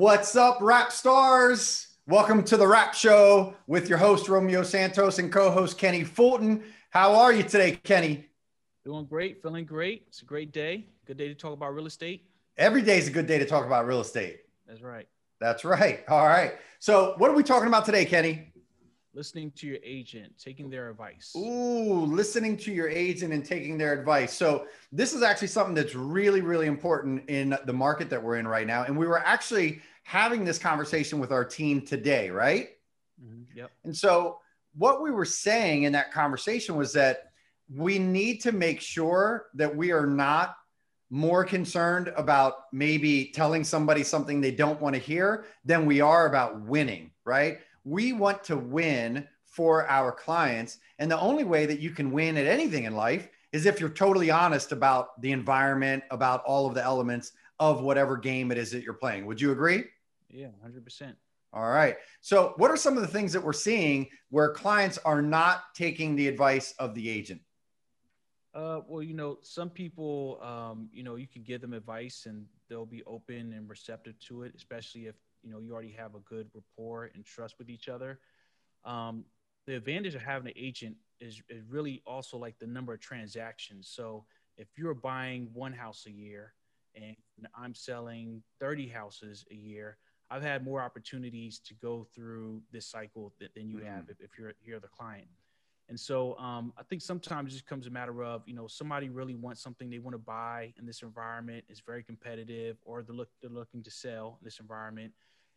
What's 0.00 0.34
up, 0.34 0.62
rap 0.62 0.92
stars? 0.92 1.88
Welcome 2.06 2.42
to 2.44 2.56
the 2.56 2.66
Rap 2.66 2.94
Show 2.94 3.52
with 3.66 3.86
your 3.86 3.98
host, 3.98 4.30
Romeo 4.30 4.62
Santos, 4.62 5.18
and 5.18 5.30
co 5.30 5.50
host, 5.50 5.76
Kenny 5.76 6.04
Fulton. 6.04 6.62
How 6.88 7.14
are 7.16 7.34
you 7.34 7.42
today, 7.42 7.72
Kenny? 7.84 8.24
Doing 8.82 9.04
great, 9.04 9.42
feeling 9.42 9.66
great. 9.66 10.04
It's 10.08 10.22
a 10.22 10.24
great 10.24 10.52
day. 10.52 10.86
Good 11.04 11.18
day 11.18 11.28
to 11.28 11.34
talk 11.34 11.52
about 11.52 11.74
real 11.74 11.84
estate. 11.84 12.24
Every 12.56 12.80
day 12.80 12.96
is 12.96 13.08
a 13.08 13.10
good 13.10 13.26
day 13.26 13.38
to 13.40 13.44
talk 13.44 13.66
about 13.66 13.86
real 13.86 14.00
estate. 14.00 14.40
That's 14.66 14.80
right. 14.80 15.06
That's 15.38 15.66
right. 15.66 16.02
All 16.08 16.26
right. 16.26 16.54
So, 16.78 17.12
what 17.18 17.30
are 17.30 17.34
we 17.34 17.42
talking 17.42 17.68
about 17.68 17.84
today, 17.84 18.06
Kenny? 18.06 18.54
Listening 19.12 19.50
to 19.56 19.66
your 19.66 19.80
agent, 19.84 20.32
taking 20.42 20.70
their 20.70 20.88
advice. 20.88 21.34
Ooh, 21.36 22.06
listening 22.06 22.56
to 22.58 22.72
your 22.72 22.88
agent 22.88 23.34
and 23.34 23.44
taking 23.44 23.76
their 23.76 23.92
advice. 23.92 24.32
So, 24.32 24.64
this 24.92 25.12
is 25.12 25.22
actually 25.22 25.48
something 25.48 25.74
that's 25.74 25.94
really, 25.94 26.40
really 26.40 26.68
important 26.68 27.28
in 27.28 27.54
the 27.66 27.72
market 27.74 28.08
that 28.08 28.22
we're 28.22 28.36
in 28.36 28.48
right 28.48 28.66
now. 28.66 28.84
And 28.84 28.96
we 28.96 29.06
were 29.06 29.18
actually 29.18 29.82
having 30.02 30.44
this 30.44 30.58
conversation 30.58 31.18
with 31.18 31.32
our 31.32 31.44
team 31.44 31.82
today, 31.82 32.30
right? 32.30 32.70
Mm-hmm. 33.22 33.58
Yep. 33.58 33.70
And 33.84 33.96
so, 33.96 34.38
what 34.76 35.02
we 35.02 35.10
were 35.10 35.24
saying 35.24 35.82
in 35.82 35.92
that 35.92 36.12
conversation 36.12 36.76
was 36.76 36.92
that 36.92 37.32
we 37.74 37.98
need 37.98 38.40
to 38.42 38.52
make 38.52 38.80
sure 38.80 39.46
that 39.54 39.74
we 39.74 39.90
are 39.90 40.06
not 40.06 40.56
more 41.10 41.44
concerned 41.44 42.12
about 42.16 42.72
maybe 42.72 43.26
telling 43.34 43.64
somebody 43.64 44.04
something 44.04 44.40
they 44.40 44.52
don't 44.52 44.80
want 44.80 44.94
to 44.94 45.00
hear 45.00 45.44
than 45.64 45.86
we 45.86 46.00
are 46.00 46.26
about 46.26 46.60
winning, 46.60 47.10
right? 47.24 47.58
We 47.84 48.12
want 48.12 48.44
to 48.44 48.56
win 48.56 49.26
for 49.44 49.88
our 49.88 50.12
clients. 50.12 50.78
And 51.00 51.10
the 51.10 51.18
only 51.18 51.42
way 51.42 51.66
that 51.66 51.80
you 51.80 51.90
can 51.90 52.12
win 52.12 52.36
at 52.36 52.46
anything 52.46 52.84
in 52.84 52.94
life 52.94 53.28
is 53.52 53.66
if 53.66 53.80
you're 53.80 53.88
totally 53.88 54.30
honest 54.30 54.70
about 54.70 55.20
the 55.20 55.32
environment, 55.32 56.04
about 56.12 56.44
all 56.44 56.66
of 56.66 56.74
the 56.74 56.84
elements 56.84 57.32
of 57.60 57.82
whatever 57.82 58.16
game 58.16 58.50
it 58.50 58.58
is 58.58 58.72
that 58.72 58.82
you're 58.82 58.94
playing. 58.94 59.26
Would 59.26 59.40
you 59.40 59.52
agree? 59.52 59.84
Yeah, 60.30 60.48
100%. 60.66 61.14
All 61.52 61.68
right. 61.68 61.96
So, 62.20 62.54
what 62.56 62.70
are 62.70 62.76
some 62.76 62.96
of 62.96 63.02
the 63.02 63.08
things 63.08 63.32
that 63.32 63.42
we're 63.42 63.52
seeing 63.52 64.08
where 64.30 64.52
clients 64.52 64.98
are 64.98 65.20
not 65.20 65.62
taking 65.74 66.16
the 66.16 66.26
advice 66.28 66.74
of 66.78 66.94
the 66.94 67.08
agent? 67.08 67.40
Uh, 68.54 68.80
well, 68.88 69.02
you 69.02 69.14
know, 69.14 69.38
some 69.42 69.68
people, 69.68 70.40
um, 70.42 70.88
you 70.92 71.02
know, 71.02 71.16
you 71.16 71.26
can 71.26 71.42
give 71.42 71.60
them 71.60 71.72
advice 71.72 72.26
and 72.26 72.46
they'll 72.68 72.86
be 72.86 73.02
open 73.04 73.52
and 73.52 73.68
receptive 73.68 74.18
to 74.20 74.42
it, 74.42 74.52
especially 74.56 75.06
if, 75.06 75.14
you 75.42 75.50
know, 75.50 75.60
you 75.60 75.72
already 75.72 75.92
have 75.92 76.14
a 76.14 76.20
good 76.20 76.48
rapport 76.54 77.10
and 77.14 77.24
trust 77.24 77.56
with 77.58 77.68
each 77.68 77.88
other. 77.88 78.18
Um, 78.84 79.24
the 79.66 79.76
advantage 79.76 80.14
of 80.14 80.22
having 80.22 80.48
an 80.48 80.54
agent 80.56 80.96
is, 81.20 81.40
is 81.48 81.62
really 81.68 82.02
also 82.06 82.38
like 82.38 82.58
the 82.58 82.66
number 82.66 82.92
of 82.92 83.00
transactions. 83.00 83.88
So 83.88 84.24
if 84.56 84.68
you're 84.76 84.94
buying 84.94 85.48
one 85.52 85.72
house 85.72 86.06
a 86.06 86.10
year 86.10 86.54
and 86.94 87.16
I'm 87.54 87.74
selling 87.74 88.42
30 88.60 88.88
houses 88.88 89.44
a 89.50 89.54
year, 89.54 89.96
I've 90.30 90.42
had 90.42 90.64
more 90.64 90.80
opportunities 90.80 91.58
to 91.60 91.74
go 91.74 92.06
through 92.14 92.62
this 92.72 92.86
cycle 92.86 93.32
than 93.38 93.68
you 93.68 93.78
mm-hmm. 93.78 93.86
have 93.86 94.08
if, 94.08 94.20
if 94.20 94.38
you're, 94.38 94.52
you're 94.64 94.80
the 94.80 94.88
client. 94.88 95.26
And 95.88 95.98
so 95.98 96.38
um, 96.38 96.72
I 96.78 96.84
think 96.84 97.02
sometimes 97.02 97.50
it 97.50 97.56
just 97.56 97.66
comes 97.66 97.88
a 97.88 97.90
matter 97.90 98.22
of, 98.22 98.42
you 98.46 98.54
know, 98.54 98.68
somebody 98.68 99.08
really 99.08 99.34
wants 99.34 99.60
something 99.60 99.90
they 99.90 99.98
want 99.98 100.14
to 100.14 100.18
buy 100.18 100.72
in 100.78 100.86
this 100.86 101.02
environment. 101.02 101.64
It's 101.68 101.80
very 101.80 102.04
competitive 102.04 102.76
or 102.84 103.02
they're, 103.02 103.16
look, 103.16 103.28
they're 103.42 103.50
looking 103.50 103.82
to 103.82 103.90
sell 103.90 104.38
in 104.40 104.44
this 104.44 104.60
environment. 104.60 105.12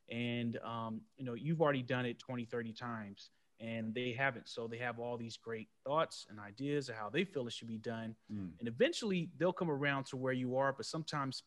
And, 0.09 0.57
um, 0.65 1.01
you 1.17 1.23
know, 1.23 1.35
you've 1.35 1.61
already 1.61 1.83
done 1.83 2.07
it 2.07 2.17
20, 2.17 2.45
30 2.45 2.73
times 2.73 3.29
and 3.63 3.93
they 3.95 4.11
haven't. 4.11 4.49
So 4.49 4.67
they 4.67 4.77
have 4.77 4.99
all 4.99 5.17
these 5.17 5.37
great 5.37 5.69
thoughts 5.85 6.27
and 6.29 6.37
ideas 6.39 6.89
of 6.89 6.95
how 6.95 7.09
they 7.09 7.23
feel 7.23 7.47
it 7.47 7.53
should 7.53 7.69
be 7.69 7.77
done. 7.77 8.13
Mm. 8.31 8.49
And 8.59 8.67
eventually 8.67 9.29
they'll 9.37 9.53
come 9.53 9.71
around 9.71 10.05
to 10.07 10.17
where 10.17 10.33
you 10.33 10.57
are. 10.57 10.73
But 10.73 10.85
sometimes 10.85 11.43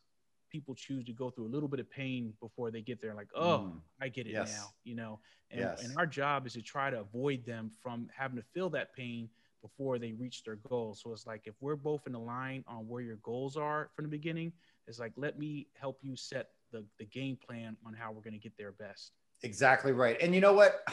people 0.51 0.75
choose 0.75 1.05
to 1.05 1.13
go 1.13 1.29
through 1.29 1.45
a 1.47 1.53
little 1.53 1.69
bit 1.69 1.81
of 1.81 1.91
pain 1.91 2.33
before 2.41 2.71
they 2.71 2.81
get 2.81 3.03
there 3.03 3.15
like 3.15 3.27
oh 3.35 3.73
mm. 3.73 3.81
i 4.01 4.09
get 4.09 4.29
it 4.29 4.33
yes. 4.33 4.55
now 4.57 4.69
you 4.85 4.95
know 4.95 5.19
and, 5.51 5.61
yes. 5.61 5.83
and 5.85 5.93
our 5.99 6.07
job 6.07 6.47
is 6.47 6.53
to 6.53 6.63
try 6.63 6.89
to 6.89 7.01
avoid 7.01 7.45
them 7.45 7.69
from 7.83 8.09
having 8.17 8.37
to 8.37 8.45
feel 8.55 8.71
that 8.71 8.95
pain 8.95 9.29
before 9.61 9.99
they 9.99 10.13
reach 10.13 10.45
their 10.45 10.55
goals 10.69 11.01
so 11.03 11.13
it's 11.13 11.27
like 11.27 11.43
if 11.47 11.55
we're 11.61 11.75
both 11.75 12.07
in 12.07 12.13
the 12.13 12.19
line 12.19 12.65
on 12.69 12.87
where 12.87 13.03
your 13.03 13.17
goals 13.17 13.57
are 13.57 13.91
from 13.97 14.05
the 14.05 14.09
beginning 14.09 14.53
it's 14.87 15.01
like 15.01 15.13
let 15.17 15.37
me 15.37 15.67
help 15.75 15.99
you 16.01 16.15
set 16.15 16.51
the, 16.71 16.85
the 17.01 17.05
game 17.07 17.37
plan 17.45 17.77
on 17.85 17.93
how 17.93 18.13
we're 18.13 18.23
going 18.23 18.33
to 18.33 18.39
get 18.39 18.57
there 18.57 18.71
best 18.73 19.13
exactly 19.43 19.91
right 19.91 20.17
and 20.21 20.33
you 20.33 20.41
know 20.41 20.53
what 20.53 20.87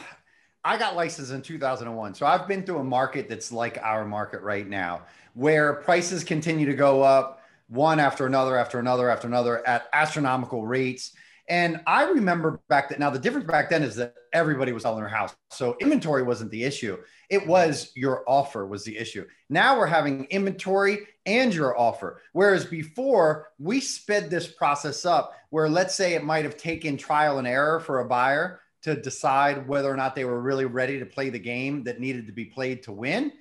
I 0.64 0.78
got 0.78 0.96
licensed 0.96 1.30
in 1.30 1.42
2001. 1.42 2.14
So 2.14 2.24
I've 2.24 2.48
been 2.48 2.64
through 2.64 2.78
a 2.78 2.84
market 2.84 3.28
that's 3.28 3.52
like 3.52 3.78
our 3.82 4.06
market 4.06 4.40
right 4.40 4.66
now, 4.66 5.02
where 5.34 5.74
prices 5.74 6.24
continue 6.24 6.66
to 6.66 6.74
go 6.74 7.02
up 7.02 7.42
one 7.68 8.00
after 8.00 8.26
another 8.26 8.56
after 8.56 8.78
another 8.78 9.10
after 9.10 9.26
another 9.26 9.66
at 9.66 9.88
astronomical 9.92 10.66
rates. 10.66 11.12
And 11.48 11.82
I 11.86 12.04
remember 12.04 12.62
back 12.68 12.88
then, 12.88 13.00
now 13.00 13.10
the 13.10 13.18
difference 13.18 13.46
back 13.46 13.68
then 13.68 13.82
is 13.82 13.96
that 13.96 14.14
everybody 14.32 14.72
was 14.72 14.84
selling 14.84 15.00
their 15.00 15.08
house. 15.08 15.36
So 15.50 15.76
inventory 15.80 16.22
wasn't 16.22 16.50
the 16.50 16.64
issue. 16.64 16.96
It 17.28 17.46
was 17.46 17.92
your 17.94 18.24
offer 18.26 18.66
was 18.66 18.84
the 18.84 18.96
issue. 18.96 19.26
Now 19.50 19.78
we're 19.78 19.86
having 19.86 20.24
inventory 20.24 21.00
and 21.26 21.54
your 21.54 21.78
offer. 21.78 22.22
Whereas 22.32 22.64
before 22.64 23.48
we 23.58 23.80
sped 23.80 24.30
this 24.30 24.46
process 24.46 25.04
up 25.04 25.34
where 25.50 25.68
let's 25.68 25.94
say 25.94 26.14
it 26.14 26.24
might 26.24 26.46
have 26.46 26.56
taken 26.56 26.96
trial 26.96 27.38
and 27.38 27.46
error 27.46 27.80
for 27.80 28.00
a 28.00 28.08
buyer 28.08 28.60
to 28.84 28.94
decide 28.94 29.68
whether 29.68 29.90
or 29.90 29.96
not 29.96 30.14
they 30.14 30.24
were 30.24 30.40
really 30.40 30.64
ready 30.64 30.98
to 30.98 31.06
play 31.06 31.28
the 31.28 31.38
game 31.38 31.84
that 31.84 32.00
needed 32.00 32.26
to 32.26 32.32
be 32.32 32.44
played 32.44 32.82
to 32.84 32.92
win. 32.92 33.32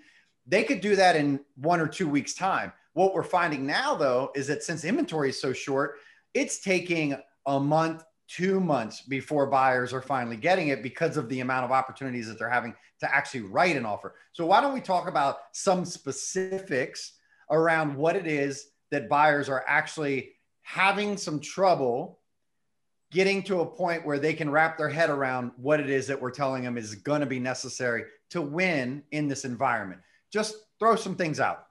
They 0.47 0.63
could 0.63 0.81
do 0.81 0.95
that 0.97 1.15
in 1.15 1.39
one 1.55 1.79
or 1.79 1.87
two 1.87 2.09
weeks 2.09 2.33
time 2.33 2.73
what 2.93 3.13
we're 3.13 3.23
finding 3.23 3.65
now, 3.65 3.95
though, 3.95 4.31
is 4.35 4.47
that 4.47 4.63
since 4.63 4.85
inventory 4.85 5.29
is 5.29 5.41
so 5.41 5.51
short, 5.51 5.95
it's 6.33 6.59
taking 6.59 7.15
a 7.45 7.59
month, 7.59 8.03
two 8.27 8.59
months 8.59 9.01
before 9.01 9.47
buyers 9.47 9.93
are 9.93 10.01
finally 10.01 10.37
getting 10.37 10.69
it 10.69 10.81
because 10.81 11.17
of 11.17 11.27
the 11.29 11.41
amount 11.41 11.65
of 11.65 11.71
opportunities 11.71 12.27
that 12.27 12.39
they're 12.39 12.49
having 12.49 12.73
to 12.99 13.13
actually 13.15 13.41
write 13.41 13.75
an 13.75 13.85
offer. 13.85 14.15
So, 14.31 14.45
why 14.45 14.61
don't 14.61 14.73
we 14.73 14.81
talk 14.81 15.07
about 15.07 15.37
some 15.51 15.85
specifics 15.85 17.13
around 17.49 17.95
what 17.95 18.15
it 18.15 18.27
is 18.27 18.67
that 18.91 19.09
buyers 19.09 19.49
are 19.49 19.65
actually 19.67 20.33
having 20.61 21.17
some 21.17 21.39
trouble 21.39 22.19
getting 23.13 23.43
to 23.43 23.61
a 23.61 23.65
point 23.65 24.05
where 24.05 24.19
they 24.19 24.33
can 24.33 24.49
wrap 24.49 24.77
their 24.77 24.89
head 24.89 25.09
around 25.09 25.51
what 25.57 25.79
it 25.79 25.89
is 25.89 26.07
that 26.07 26.19
we're 26.19 26.31
telling 26.31 26.63
them 26.63 26.77
is 26.77 26.95
going 26.95 27.21
to 27.21 27.27
be 27.27 27.39
necessary 27.39 28.03
to 28.31 28.41
win 28.41 29.03
in 29.11 29.27
this 29.27 29.45
environment? 29.45 30.01
Just 30.31 30.55
throw 30.79 30.95
some 30.95 31.15
things 31.15 31.39
out. 31.39 31.67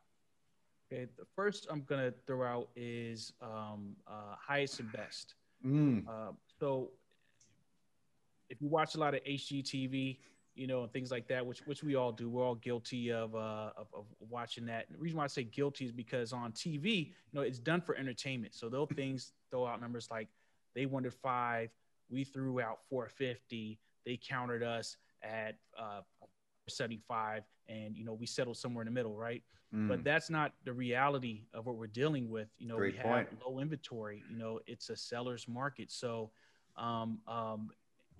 Okay, 0.90 1.08
the 1.18 1.24
first 1.34 1.66
I'm 1.70 1.82
gonna 1.82 2.12
throw 2.26 2.44
out 2.44 2.68
is 2.76 3.32
um, 3.40 3.96
uh, 4.06 4.34
highest 4.38 4.78
and 4.78 4.92
best. 4.92 5.34
Mm. 5.64 6.06
Uh, 6.06 6.32
so 6.60 6.90
if 8.50 8.60
you 8.60 8.68
watch 8.68 8.94
a 8.94 8.98
lot 8.98 9.14
of 9.14 9.24
HGTV, 9.24 10.18
you 10.54 10.66
know, 10.66 10.82
and 10.82 10.92
things 10.92 11.10
like 11.10 11.26
that, 11.28 11.44
which 11.44 11.60
which 11.60 11.82
we 11.82 11.94
all 11.94 12.12
do, 12.12 12.28
we're 12.28 12.44
all 12.44 12.56
guilty 12.56 13.10
of, 13.10 13.34
uh, 13.34 13.70
of, 13.74 13.86
of 13.94 14.04
watching 14.28 14.66
that. 14.66 14.84
And 14.86 14.96
the 14.96 15.00
reason 15.00 15.16
why 15.16 15.24
I 15.24 15.28
say 15.28 15.44
guilty 15.44 15.86
is 15.86 15.92
because 15.92 16.34
on 16.34 16.52
TV, 16.52 17.06
you 17.06 17.12
know, 17.32 17.40
it's 17.40 17.58
done 17.58 17.80
for 17.80 17.96
entertainment. 17.96 18.54
So 18.54 18.68
those 18.68 18.88
things 18.94 19.32
throw 19.50 19.66
out 19.66 19.80
numbers 19.80 20.08
like 20.10 20.28
they 20.74 20.86
wanted 20.86 21.14
five, 21.14 21.70
we 22.10 22.24
threw 22.24 22.60
out 22.60 22.78
450, 22.88 23.78
they 24.04 24.16
countered 24.16 24.62
us 24.62 24.96
at 25.22 25.56
uh, 25.78 26.00
75, 26.68 27.44
and 27.68 27.96
you 27.96 28.04
know 28.04 28.12
we 28.12 28.26
settled 28.26 28.56
somewhere 28.56 28.82
in 28.82 28.86
the 28.86 28.92
middle, 28.92 29.16
right? 29.16 29.42
Mm. 29.74 29.88
But 29.88 30.04
that's 30.04 30.28
not 30.28 30.52
the 30.64 30.72
reality 30.72 31.42
of 31.54 31.66
what 31.66 31.76
we're 31.76 31.86
dealing 31.86 32.28
with. 32.28 32.48
You 32.58 32.68
know, 32.68 32.76
Great 32.76 32.96
we 32.96 33.02
point. 33.02 33.28
have 33.30 33.38
low 33.46 33.58
inventory. 33.60 34.22
You 34.30 34.36
know, 34.36 34.60
it's 34.66 34.90
a 34.90 34.96
seller's 34.96 35.48
market. 35.48 35.90
So, 35.90 36.30
um, 36.76 37.18
um, 37.26 37.70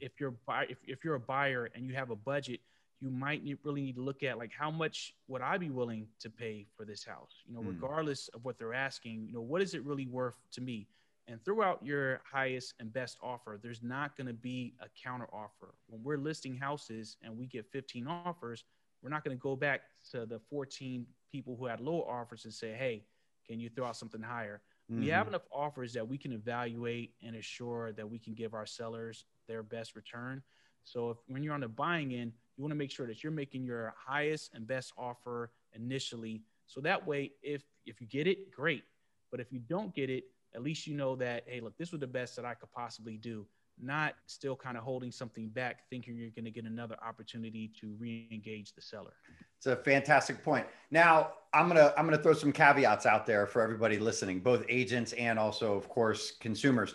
if 0.00 0.12
you're 0.18 0.32
buy, 0.46 0.66
if, 0.68 0.78
if 0.86 1.04
you're 1.04 1.16
a 1.16 1.20
buyer 1.20 1.68
and 1.74 1.86
you 1.86 1.94
have 1.94 2.10
a 2.10 2.16
budget, 2.16 2.60
you 3.00 3.10
might 3.10 3.44
need, 3.44 3.58
really 3.64 3.82
need 3.82 3.96
to 3.96 4.02
look 4.02 4.22
at 4.22 4.38
like 4.38 4.52
how 4.56 4.70
much 4.70 5.14
would 5.28 5.42
I 5.42 5.58
be 5.58 5.70
willing 5.70 6.06
to 6.20 6.30
pay 6.30 6.66
for 6.76 6.84
this 6.84 7.04
house? 7.04 7.42
You 7.46 7.54
know, 7.54 7.60
mm. 7.60 7.68
regardless 7.68 8.28
of 8.28 8.44
what 8.44 8.58
they're 8.58 8.74
asking. 8.74 9.26
You 9.26 9.34
know, 9.34 9.42
what 9.42 9.60
is 9.60 9.74
it 9.74 9.84
really 9.84 10.06
worth 10.06 10.36
to 10.52 10.60
me? 10.60 10.86
And 11.28 11.44
throughout 11.44 11.84
your 11.84 12.20
highest 12.30 12.74
and 12.80 12.92
best 12.92 13.16
offer, 13.22 13.58
there's 13.62 13.82
not 13.82 14.16
going 14.16 14.26
to 14.26 14.32
be 14.32 14.74
a 14.80 14.86
counter 15.00 15.28
offer. 15.32 15.74
When 15.86 16.02
we're 16.02 16.18
listing 16.18 16.56
houses 16.56 17.16
and 17.22 17.36
we 17.36 17.46
get 17.46 17.66
15 17.70 18.06
offers, 18.06 18.64
we're 19.02 19.10
not 19.10 19.24
going 19.24 19.36
to 19.36 19.40
go 19.40 19.56
back 19.56 19.82
to 20.10 20.26
the 20.26 20.38
14 20.38 21.06
people 21.30 21.56
who 21.56 21.66
had 21.66 21.80
low 21.80 22.02
offers 22.02 22.44
and 22.44 22.52
say, 22.52 22.72
hey, 22.72 23.04
can 23.46 23.60
you 23.60 23.68
throw 23.68 23.86
out 23.86 23.96
something 23.96 24.22
higher? 24.22 24.62
Mm-hmm. 24.90 25.02
We 25.02 25.08
have 25.08 25.22
mm-hmm. 25.22 25.34
enough 25.34 25.46
offers 25.52 25.92
that 25.94 26.06
we 26.06 26.18
can 26.18 26.32
evaluate 26.32 27.14
and 27.24 27.36
assure 27.36 27.92
that 27.92 28.08
we 28.08 28.18
can 28.18 28.34
give 28.34 28.54
our 28.54 28.66
sellers 28.66 29.24
their 29.48 29.62
best 29.62 29.96
return. 29.96 30.42
So 30.84 31.10
if, 31.10 31.18
when 31.28 31.42
you're 31.42 31.54
on 31.54 31.60
the 31.60 31.68
buying 31.68 32.12
end, 32.14 32.32
you 32.56 32.62
want 32.62 32.72
to 32.72 32.76
make 32.76 32.90
sure 32.90 33.06
that 33.06 33.22
you're 33.22 33.32
making 33.32 33.64
your 33.64 33.94
highest 33.96 34.50
and 34.54 34.66
best 34.66 34.92
offer 34.98 35.50
initially. 35.74 36.42
So 36.66 36.80
that 36.80 37.06
way, 37.06 37.32
if 37.42 37.62
if 37.86 38.00
you 38.00 38.06
get 38.06 38.26
it, 38.26 38.50
great. 38.50 38.84
But 39.30 39.40
if 39.40 39.52
you 39.52 39.60
don't 39.60 39.94
get 39.94 40.10
it, 40.10 40.24
at 40.54 40.62
least 40.62 40.86
you 40.86 40.94
know 40.94 41.16
that 41.16 41.44
hey, 41.46 41.60
look, 41.60 41.76
this 41.78 41.92
was 41.92 42.00
the 42.00 42.06
best 42.06 42.36
that 42.36 42.44
I 42.44 42.54
could 42.54 42.70
possibly 42.72 43.16
do 43.16 43.46
not 43.80 44.14
still 44.26 44.56
kind 44.56 44.76
of 44.76 44.84
holding 44.84 45.10
something 45.10 45.48
back, 45.48 45.88
thinking 45.90 46.16
you're 46.16 46.30
going 46.30 46.44
to 46.44 46.50
get 46.50 46.64
another 46.64 46.96
opportunity 47.06 47.72
to 47.80 47.94
re-engage 47.98 48.74
the 48.74 48.82
seller. 48.82 49.12
It's 49.56 49.66
a 49.66 49.76
fantastic 49.76 50.42
point. 50.42 50.66
Now, 50.90 51.32
I'm 51.54 51.68
gonna 51.68 51.92
I'm 51.96 52.04
gonna 52.04 52.22
throw 52.22 52.32
some 52.32 52.52
caveats 52.52 53.06
out 53.06 53.26
there 53.26 53.46
for 53.46 53.62
everybody 53.62 53.98
listening, 53.98 54.40
both 54.40 54.64
agents 54.68 55.12
and 55.12 55.38
also, 55.38 55.74
of 55.74 55.88
course, 55.88 56.32
consumers. 56.40 56.94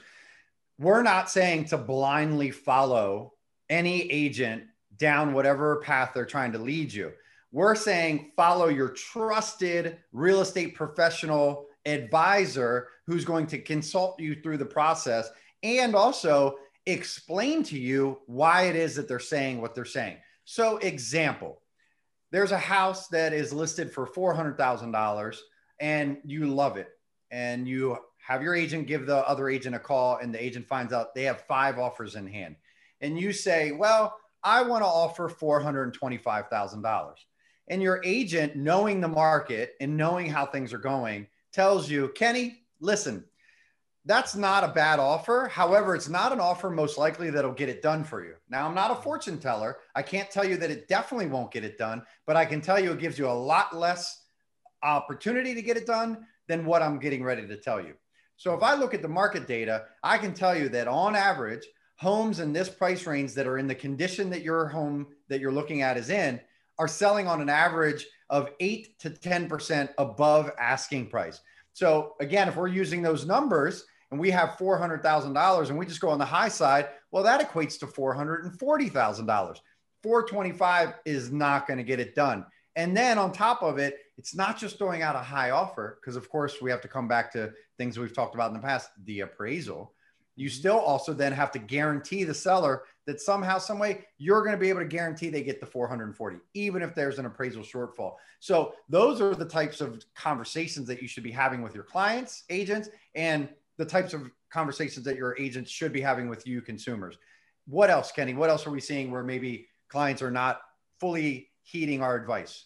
we're 0.80 1.04
not 1.04 1.30
saying 1.30 1.66
to 1.66 1.78
blindly 1.78 2.52
follow 2.52 3.34
any 3.70 4.12
agent 4.12 4.64
down 4.98 5.34
whatever 5.34 5.78
path 5.78 6.12
they're 6.14 6.26
trying 6.26 6.52
to 6.52 6.58
lead 6.58 6.92
you. 6.92 7.14
We're 7.52 7.76
saying 7.76 8.32
follow 8.36 8.68
your 8.68 8.90
trusted 8.90 9.98
real 10.12 10.42
estate 10.42 10.76
professional 10.76 11.67
advisor 11.88 12.90
who's 13.08 13.26
going 13.26 13.48
to 13.48 13.58
consult 13.58 14.20
you 14.20 14.36
through 14.36 14.58
the 14.58 14.66
process 14.66 15.30
and 15.64 15.96
also 15.96 16.58
explain 16.86 17.64
to 17.64 17.80
you 17.80 18.20
why 18.28 18.64
it 18.64 18.76
is 18.76 18.96
that 18.96 19.08
they're 19.08 19.20
saying 19.20 19.62
what 19.62 19.74
they're 19.74 19.86
saying. 19.86 20.18
So, 20.46 20.78
example, 20.78 21.62
there's 22.32 22.52
a 22.52 22.58
house 22.58 23.08
that 23.08 23.34
is 23.34 23.54
listed 23.54 23.92
for 23.92 24.06
$400,000 24.06 25.38
and 25.80 26.18
you 26.24 26.48
love 26.48 26.78
it. 26.78 26.90
And 27.32 27.68
you 27.68 27.98
have 28.28 28.42
your 28.42 28.56
agent 28.56 28.88
give 28.88 29.06
the 29.06 29.28
other 29.28 29.50
agent 29.50 29.76
a 29.76 29.80
call, 29.80 30.18
and 30.18 30.34
the 30.34 30.44
agent 30.44 30.68
finds 30.68 30.94
out 30.94 31.16
they 31.16 31.24
have 31.24 31.42
five 31.42 31.80
offers 31.80 32.16
in 32.16 32.28
hand. 32.28 32.56
And 33.02 33.20
you 33.20 33.32
say, 33.32 33.72
Well, 33.72 34.16
I 34.44 34.64
want 34.64 34.84
to 34.84 34.88
offer 34.88 35.30
$425,000. 35.30 37.14
And 37.70 37.82
your 37.82 38.02
agent, 38.06 38.56
knowing 38.56 39.02
the 39.02 39.08
market 39.08 39.76
and 39.82 39.98
knowing 39.98 40.30
how 40.30 40.46
things 40.46 40.74
are 40.74 40.78
going, 40.78 41.28
tells 41.54 41.90
you, 41.90 42.10
Kenny, 42.16 42.62
listen, 42.80 43.24
that's 44.06 44.36
not 44.36 44.64
a 44.64 44.70
bad 44.70 45.00
offer. 45.00 45.50
However, 45.52 45.94
it's 45.94 46.08
not 46.08 46.32
an 46.32 46.40
offer 46.40 46.70
most 46.70 46.98
likely 46.98 47.30
that'll 47.30 47.52
get 47.52 47.68
it 47.70 47.82
done 47.82 48.04
for 48.04 48.24
you. 48.24 48.36
Now, 48.50 48.66
I'm 48.66 48.74
not 48.74 48.92
a 48.92 48.96
fortune 48.96 49.38
teller. 49.38 49.78
I 49.96 50.02
can't 50.02 50.32
tell 50.32 50.46
you 50.46 50.56
that 50.58 50.72
it 50.72 50.88
definitely 50.88 51.28
won't 51.28 51.52
get 51.52 51.66
it 51.66 51.78
done, 51.78 52.02
but 52.26 52.38
I 52.38 52.46
can 52.46 52.62
tell 52.62 52.80
you 52.80 52.94
it 52.94 53.00
gives 53.00 53.20
you 53.20 53.28
a 53.28 53.32
lot 53.32 53.76
less 53.76 54.24
opportunity 54.82 55.54
to 55.54 55.62
get 55.62 55.76
it 55.76 55.86
done 55.86 56.26
than 56.48 56.66
what 56.66 56.82
I'm 56.82 57.00
getting 57.00 57.24
ready 57.24 57.46
to 57.48 57.58
tell 57.58 57.82
you. 57.82 57.96
So 58.38 58.54
if 58.54 58.64
I 58.64 58.76
look 58.76 58.94
at 58.94 59.02
the 59.02 59.08
market 59.08 59.48
data, 59.48 59.86
I 60.04 60.18
can 60.18 60.34
tell 60.34 60.56
you 60.56 60.70
that 60.70 60.88
on 60.88 61.16
average, 61.16 61.68
homes 61.98 62.40
in 62.40 62.54
this 62.54 62.70
price 62.70 63.06
range 63.06 63.34
that 63.34 63.48
are 63.48 63.58
in 63.58 63.68
the 63.68 63.76
condition 63.76 64.30
that 64.30 64.44
your 64.44 64.68
home 64.68 65.08
that 65.28 65.42
you're 65.42 65.52
looking 65.52 65.82
at 65.82 65.98
is 65.98 66.10
in 66.10 66.40
are 66.78 66.88
selling 66.88 67.28
on 67.28 67.42
an 67.42 67.50
average 67.50 68.06
of 68.30 68.50
8 68.60 69.00
to 69.00 69.10
10% 69.10 69.90
above 69.98 70.52
asking 70.60 71.10
price. 71.10 71.42
So 71.74 72.16
again, 72.20 72.48
if 72.48 72.56
we're 72.56 72.68
using 72.68 73.02
those 73.02 73.26
numbers, 73.26 73.86
and 74.12 74.20
we 74.20 74.32
have 74.32 74.52
$400,000 74.52 75.70
and 75.70 75.78
we 75.78 75.86
just 75.86 76.00
go 76.00 76.10
on 76.10 76.20
the 76.20 76.26
high 76.26 76.48
side, 76.48 76.90
well, 77.12 77.24
that 77.24 77.42
equates 77.42 77.78
to 77.80 77.88
$440,000. 77.88 79.58
425 80.04 80.94
is 81.06 81.32
not 81.32 81.68
going 81.68 81.78
to 81.78 81.84
get 81.84 82.00
it 82.00 82.16
done. 82.16 82.46
And 82.76 82.96
then 82.96 83.18
on 83.18 83.32
top 83.32 83.64
of 83.64 83.80
it, 83.80 83.98
it's 84.18 84.36
not 84.36 84.58
just 84.58 84.78
throwing 84.78 85.02
out 85.02 85.16
a 85.16 85.20
high 85.20 85.50
offer, 85.50 85.98
because 86.00 86.16
of 86.16 86.30
course 86.30 86.62
we 86.62 86.72
have 86.72 86.82
to 86.82 86.88
come 86.88 87.08
back 87.08 87.32
to 87.34 87.52
things 87.78 87.98
we've 87.98 88.14
talked 88.14 88.36
about 88.36 88.52
in 88.52 88.54
the 88.54 88.66
past, 88.66 88.90
the 89.04 89.22
appraisal. 89.22 89.94
You 90.38 90.50
still 90.50 90.78
also 90.78 91.14
then 91.14 91.34
have 91.34 91.52
to 91.52 91.60
guarantee 91.60 92.24
the 92.24 92.34
seller 92.34 92.84
that 93.08 93.20
somehow, 93.20 93.58
some 93.58 93.80
way, 93.80 94.06
you're 94.20 94.42
going 94.42 94.54
to 94.54 94.60
be 94.60 94.70
able 94.70 94.82
to 94.82 94.86
guarantee 94.86 95.30
they 95.30 95.42
get 95.42 95.60
the 95.60 95.66
440, 95.66 96.38
even 96.54 96.84
if 96.84 96.94
there's 96.94 97.18
an 97.18 97.26
appraisal 97.26 97.64
shortfall. 97.64 98.14
So 98.40 98.74
those 98.88 99.20
are 99.20 99.34
the 99.34 99.46
types 99.46 99.82
of 99.82 100.06
conversations 100.14 100.88
that 100.88 101.02
you 101.02 101.08
should 101.08 101.24
be 101.24 101.32
having 101.32 101.64
with 101.64 101.74
your 101.74 101.84
clients, 101.84 102.44
agents, 102.50 102.90
and 103.16 103.50
the 103.78 103.86
types 103.86 104.14
of 104.14 104.30
conversations 104.52 105.04
that 105.06 105.18
your 105.18 105.36
agents 105.40 105.72
should 105.72 105.92
be 105.92 106.02
having 106.02 106.30
with 106.30 106.46
you 106.46 106.62
consumers. 106.62 107.18
What 107.66 107.90
else, 107.90 108.12
Kenny? 108.12 108.36
What 108.36 108.52
else 108.52 108.68
are 108.68 108.72
we 108.72 108.80
seeing 108.80 109.10
where 109.10 109.24
maybe 109.24 109.68
clients 109.90 110.22
are 110.22 110.32
not 110.32 110.62
fully 111.00 111.50
heeding 111.64 112.04
our 112.04 112.16
advice? 112.16 112.66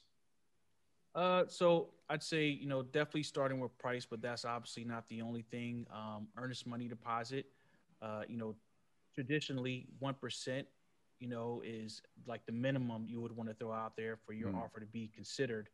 Uh, 1.15 1.43
so 1.47 1.89
I'd 2.09 2.23
say 2.23 2.47
you 2.47 2.67
know 2.67 2.83
definitely 2.83 3.23
starting 3.23 3.59
with 3.59 3.77
price, 3.77 4.05
but 4.05 4.21
that's 4.21 4.45
obviously 4.45 4.83
not 4.83 5.07
the 5.07 5.21
only 5.21 5.43
thing. 5.43 5.85
Um, 5.93 6.27
earnest 6.37 6.67
money 6.67 6.87
deposit, 6.87 7.45
uh, 8.01 8.21
you 8.27 8.37
know, 8.37 8.55
traditionally 9.13 9.87
one 9.99 10.13
percent, 10.13 10.67
you 11.19 11.27
know, 11.27 11.61
is 11.65 12.01
like 12.25 12.45
the 12.45 12.51
minimum 12.51 13.05
you 13.07 13.21
would 13.21 13.35
want 13.35 13.49
to 13.49 13.55
throw 13.55 13.73
out 13.73 13.95
there 13.95 14.17
for 14.25 14.33
your 14.33 14.49
mm. 14.49 14.63
offer 14.63 14.79
to 14.79 14.85
be 14.85 15.11
considered. 15.13 15.69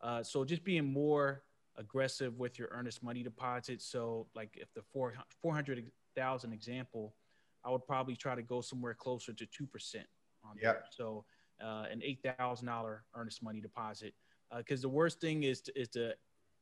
Uh, 0.00 0.22
so 0.22 0.44
just 0.44 0.64
being 0.64 0.84
more 0.84 1.42
aggressive 1.76 2.38
with 2.38 2.58
your 2.58 2.68
earnest 2.72 3.02
money 3.02 3.22
deposit. 3.22 3.80
So 3.82 4.26
like 4.34 4.56
if 4.56 4.72
the 4.74 4.82
four 4.92 5.14
400,000 5.42 6.52
example, 6.52 7.14
I 7.64 7.70
would 7.70 7.86
probably 7.86 8.16
try 8.16 8.34
to 8.34 8.42
go 8.42 8.60
somewhere 8.60 8.94
closer 8.94 9.32
to 9.32 9.46
2% 9.46 9.96
on 10.44 10.56
yep. 10.56 10.62
There. 10.62 10.82
So 10.90 11.24
uh, 11.62 11.86
an 11.90 12.00
$8,000 12.00 12.98
earnest 13.14 13.42
money 13.42 13.60
deposit. 13.60 14.14
Because 14.56 14.80
uh, 14.80 14.82
the 14.82 14.88
worst 14.88 15.20
thing 15.20 15.44
is 15.44 15.60
to, 15.62 15.80
is 15.80 15.88
to 15.90 16.14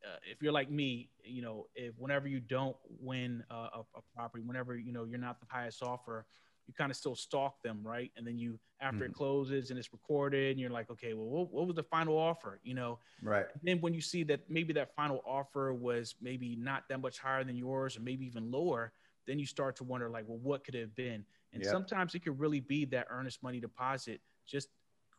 uh, 0.04 0.16
if 0.30 0.42
you're 0.42 0.52
like 0.52 0.70
me, 0.70 1.10
you 1.24 1.42
know, 1.42 1.66
if 1.74 1.94
whenever 1.98 2.28
you 2.28 2.40
don't 2.40 2.76
win 3.00 3.42
a, 3.50 3.54
a, 3.54 4.00
property, 4.14 4.44
whenever 4.44 4.76
you 4.76 4.92
know 4.92 5.04
you're 5.04 5.18
not 5.18 5.40
the 5.40 5.46
highest 5.48 5.82
offer, 5.82 6.26
you 6.66 6.74
kind 6.74 6.90
of 6.90 6.96
still 6.96 7.16
stalk 7.16 7.62
them, 7.62 7.80
right? 7.82 8.12
And 8.16 8.26
then 8.26 8.38
you, 8.38 8.58
after 8.80 9.04
mm. 9.04 9.08
it 9.08 9.14
closes 9.14 9.70
and 9.70 9.78
it's 9.78 9.92
recorded, 9.92 10.52
and 10.52 10.60
you're 10.60 10.70
like, 10.70 10.90
okay, 10.90 11.14
well, 11.14 11.26
what, 11.26 11.52
what 11.52 11.66
was 11.66 11.76
the 11.76 11.82
final 11.82 12.16
offer? 12.16 12.60
You 12.62 12.74
know, 12.74 12.98
right? 13.22 13.46
And 13.52 13.62
then 13.62 13.80
when 13.80 13.94
you 13.94 14.00
see 14.00 14.22
that 14.24 14.48
maybe 14.48 14.72
that 14.74 14.94
final 14.94 15.22
offer 15.26 15.72
was 15.72 16.14
maybe 16.20 16.54
not 16.56 16.84
that 16.88 17.00
much 17.00 17.18
higher 17.18 17.42
than 17.42 17.56
yours, 17.56 17.96
or 17.96 18.00
maybe 18.00 18.26
even 18.26 18.50
lower, 18.50 18.92
then 19.26 19.38
you 19.38 19.46
start 19.46 19.76
to 19.76 19.84
wonder, 19.84 20.08
like, 20.08 20.24
well, 20.28 20.38
what 20.38 20.64
could 20.64 20.74
it 20.74 20.80
have 20.80 20.94
been? 20.94 21.24
And 21.52 21.62
yep. 21.62 21.72
sometimes 21.72 22.14
it 22.14 22.20
could 22.20 22.38
really 22.38 22.60
be 22.60 22.84
that 22.86 23.06
earnest 23.10 23.42
money 23.42 23.60
deposit. 23.60 24.20
Just 24.46 24.68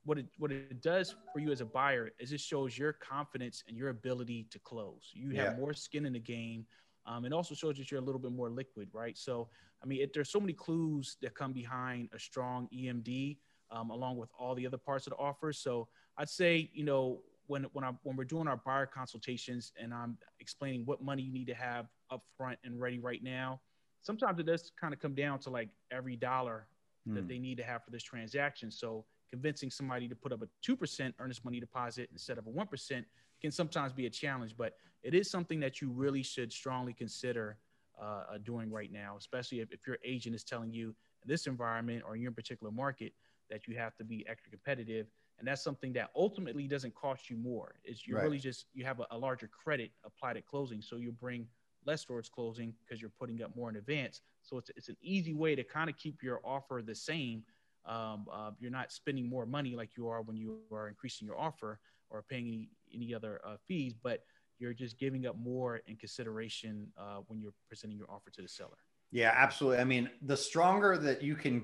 what 0.09 0.17
it 0.17 0.25
what 0.39 0.51
it 0.51 0.81
does 0.81 1.15
for 1.31 1.39
you 1.39 1.51
as 1.51 1.61
a 1.61 1.65
buyer 1.65 2.09
is 2.19 2.33
it 2.33 2.39
shows 2.39 2.75
your 2.75 2.94
confidence 2.94 3.63
and 3.67 3.77
your 3.77 3.89
ability 3.89 4.47
to 4.50 4.57
close. 4.57 5.11
You 5.13 5.35
have 5.35 5.59
more 5.59 5.71
skin 5.71 6.03
in 6.07 6.13
the 6.13 6.19
game. 6.19 6.65
Um, 7.06 7.25
it 7.25 7.31
also 7.31 7.53
shows 7.53 7.77
that 7.77 7.91
you're 7.91 8.00
a 8.00 8.03
little 8.03 8.19
bit 8.19 8.31
more 8.31 8.50
liquid, 8.50 8.89
right? 8.91 9.15
So 9.15 9.50
I 9.83 9.85
mean, 9.85 10.01
it, 10.01 10.11
there's 10.11 10.31
so 10.31 10.39
many 10.39 10.53
clues 10.53 11.17
that 11.21 11.35
come 11.35 11.53
behind 11.53 12.09
a 12.11 12.19
strong 12.19 12.67
EMD, 12.75 13.38
um, 13.69 13.91
along 13.91 14.17
with 14.17 14.29
all 14.38 14.56
the 14.56 14.65
other 14.65 14.79
parts 14.79 15.06
of 15.06 15.11
the 15.11 15.17
offer. 15.17 15.53
So 15.53 15.88
I'd 16.17 16.27
say, 16.27 16.71
you 16.73 16.83
know, 16.83 17.19
when 17.45 17.67
when 17.73 17.85
I 17.85 17.91
when 18.01 18.15
we're 18.15 18.23
doing 18.23 18.47
our 18.47 18.57
buyer 18.65 18.88
consultations 18.88 19.73
and 19.79 19.94
I'm 19.94 20.17
explaining 20.39 20.88
what 20.88 21.03
money 21.03 21.21
you 21.21 21.31
need 21.31 21.47
to 21.47 21.56
have 21.56 21.85
up 22.09 22.23
front 22.35 22.57
and 22.63 22.81
ready 22.81 22.97
right 22.97 23.21
now, 23.21 23.61
sometimes 24.01 24.39
it 24.39 24.47
does 24.47 24.71
kind 24.81 24.92
of 24.92 24.99
come 24.99 25.13
down 25.13 25.37
to 25.42 25.51
like 25.51 25.69
every 25.92 26.16
dollar 26.16 26.66
mm. 27.07 27.13
that 27.13 27.21
hmm. 27.21 27.28
they 27.28 27.37
need 27.37 27.57
to 27.57 27.63
have 27.63 27.83
for 27.85 27.92
this 27.92 28.01
transaction. 28.01 28.71
So 28.71 29.06
convincing 29.30 29.69
somebody 29.69 30.07
to 30.07 30.16
put 30.16 30.31
up 30.31 30.42
a 30.42 30.48
two 30.62 30.76
percent 30.76 31.16
earnest 31.19 31.44
money 31.45 31.59
deposit 31.59 32.09
instead 32.12 32.38
of 32.38 32.48
a 32.48 32.50
one 32.50 32.68
percent 32.68 33.06
can 33.42 33.52
sometimes 33.52 33.94
be 33.94 34.06
a 34.06 34.09
challenge, 34.09 34.56
but 34.57 34.74
it 35.02 35.14
is 35.14 35.30
something 35.30 35.59
that 35.62 35.81
you 35.81 35.90
really 35.90 36.24
should 36.24 36.52
strongly 36.52 36.94
consider 36.94 37.57
uh, 38.02 38.38
doing 38.44 38.71
right 38.71 38.92
now, 38.92 39.16
especially 39.18 39.59
if, 39.59 39.71
if 39.71 39.86
your 39.86 39.98
agent 40.04 40.36
is 40.36 40.44
telling 40.44 40.71
you 40.71 40.90
in 41.24 41.28
this 41.28 41.48
environment 41.48 42.04
or 42.06 42.16
in 42.16 42.21
your 42.21 42.31
particular 42.31 42.71
market 42.71 43.14
that 43.50 43.68
you 43.68 43.76
have 43.76 43.95
to 43.98 44.04
be 44.04 44.26
extra 44.28 44.50
competitive. 44.52 45.07
And 45.38 45.48
that's 45.48 45.64
something 45.64 45.94
that 45.94 46.09
ultimately 46.16 46.68
doesn't 46.68 46.94
cost 46.95 47.30
you 47.30 47.38
more. 47.38 47.76
Is 47.83 48.06
you 48.06 48.16
right. 48.16 48.24
really 48.24 48.40
just 48.40 48.66
you 48.74 48.83
have 48.86 49.00
a, 49.00 49.07
a, 49.12 49.18
larger 49.18 49.48
credit 49.48 49.92
applied 50.06 50.38
at 50.38 50.45
closing, 50.45 50.81
so 50.81 50.98
you 50.98 51.12
bring 51.14 51.48
less 51.86 52.04
towards 52.04 52.28
closing 52.28 52.74
because 52.83 53.02
you're 53.02 53.12
putting 53.18 53.42
up 53.42 53.56
more 53.56 53.69
in 53.69 53.78
advance. 53.78 54.21
So 54.42 54.57
it's 54.57 54.69
it's 54.76 54.90
an 54.90 54.98
easy 55.02 55.33
way 55.33 55.56
to 55.56 55.64
kind 55.64 55.90
of 55.90 55.98
keep 55.98 56.21
your 56.21 56.42
offer 56.44 56.81
the 56.86 56.95
same. 56.95 57.44
Um, 57.86 58.28
uh, 58.31 58.52
you're 58.59 58.71
not 58.71 58.92
spending 58.92 59.28
more 59.28 59.45
money 59.45 59.76
like 59.76 59.92
you 59.98 60.07
are 60.07 60.21
when 60.21 60.38
you 60.38 60.59
are 60.71 60.88
increasing 60.88 61.28
your 61.28 61.40
offer 61.40 61.80
or 62.09 62.24
paying 62.30 62.48
any 62.48 62.69
any 62.94 63.14
other 63.14 63.40
uh, 63.45 63.56
fees, 63.68 63.94
but 64.02 64.24
you're 64.59 64.74
just 64.74 64.98
giving 65.00 65.26
up 65.26 65.38
more 65.38 65.78
in 65.88 65.95
consideration 65.95 66.88
uh, 66.98 67.18
when 67.28 67.40
you're 67.40 67.54
presenting 67.68 67.98
your 67.98 68.09
offer 68.12 68.30
to 68.30 68.42
the 68.42 68.48
seller. 68.48 68.78
Yeah, 69.12 69.33
absolutely. 69.36 69.80
I 69.80 69.86
mean, 69.86 70.09
the 70.21 70.38
stronger 70.38 70.98
that 70.98 71.24
you 71.24 71.36
can 71.36 71.64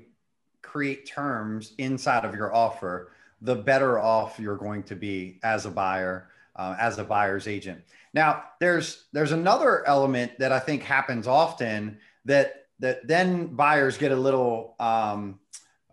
create 0.62 1.06
terms 1.06 1.74
inside 1.78 2.26
of 2.26 2.34
your 2.34 2.54
offer, 2.56 3.12
the 3.42 3.56
better 3.56 4.00
off 4.00 4.40
you're 4.40 4.58
going 4.58 4.84
to 4.84 4.96
be 4.96 5.40
as 5.44 5.66
a 5.66 5.72
buyer, 5.72 6.30
uh, 6.56 6.76
as 6.80 6.98
a 6.98 7.04
buyer's 7.04 7.48
agent. 7.48 7.82
Now, 8.14 8.46
there's 8.60 9.06
there's 9.12 9.32
another 9.32 9.86
element 9.88 10.40
that 10.40 10.52
I 10.52 10.60
think 10.60 10.84
happens 10.84 11.28
often 11.28 12.00
that 12.24 12.68
that 12.80 13.08
then 13.08 13.48
buyers 13.48 13.98
get 13.98 14.12
a 14.12 14.16
little 14.16 14.76
um, 14.80 15.40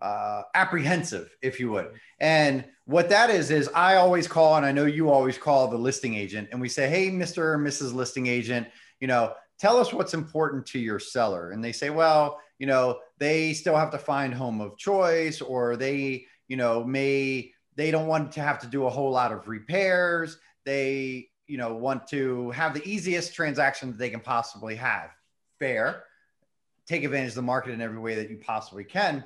uh, 0.03 0.43
apprehensive, 0.53 1.35
if 1.41 1.59
you 1.61 1.71
would. 1.71 1.93
And 2.19 2.65
what 2.85 3.09
that 3.09 3.29
is, 3.29 3.49
is 3.51 3.69
I 3.73 3.95
always 3.95 4.27
call, 4.27 4.57
and 4.57 4.65
I 4.65 4.73
know 4.73 4.85
you 4.85 5.09
always 5.09 5.37
call 5.37 5.69
the 5.69 5.77
listing 5.77 6.13
agent, 6.13 6.49
and 6.51 6.59
we 6.59 6.67
say, 6.67 6.89
Hey, 6.89 7.09
Mr. 7.09 7.37
or 7.37 7.57
Mrs. 7.57 7.93
Listing 7.93 8.27
Agent, 8.27 8.67
you 8.99 9.07
know, 9.07 9.33
tell 9.57 9.77
us 9.77 9.93
what's 9.93 10.13
important 10.13 10.65
to 10.67 10.79
your 10.79 10.99
seller. 10.99 11.51
And 11.51 11.63
they 11.63 11.71
say, 11.71 11.89
Well, 11.89 12.37
you 12.59 12.67
know, 12.67 12.99
they 13.17 13.53
still 13.53 13.77
have 13.77 13.91
to 13.91 13.97
find 13.97 14.33
home 14.33 14.59
of 14.59 14.77
choice, 14.77 15.39
or 15.39 15.77
they, 15.77 16.25
you 16.49 16.57
know, 16.57 16.83
may, 16.83 17.53
they 17.75 17.89
don't 17.89 18.07
want 18.07 18.33
to 18.33 18.41
have 18.41 18.59
to 18.59 18.67
do 18.67 18.85
a 18.85 18.89
whole 18.89 19.11
lot 19.11 19.31
of 19.31 19.47
repairs. 19.47 20.37
They, 20.65 21.29
you 21.47 21.57
know, 21.57 21.75
want 21.75 22.07
to 22.09 22.51
have 22.51 22.73
the 22.73 22.85
easiest 22.85 23.33
transaction 23.33 23.91
that 23.91 23.97
they 23.97 24.09
can 24.09 24.19
possibly 24.19 24.75
have. 24.75 25.11
Fair. 25.59 26.03
Take 26.87 27.05
advantage 27.05 27.29
of 27.29 27.35
the 27.35 27.41
market 27.41 27.71
in 27.71 27.79
every 27.79 27.99
way 27.99 28.15
that 28.15 28.29
you 28.29 28.37
possibly 28.37 28.83
can. 28.83 29.23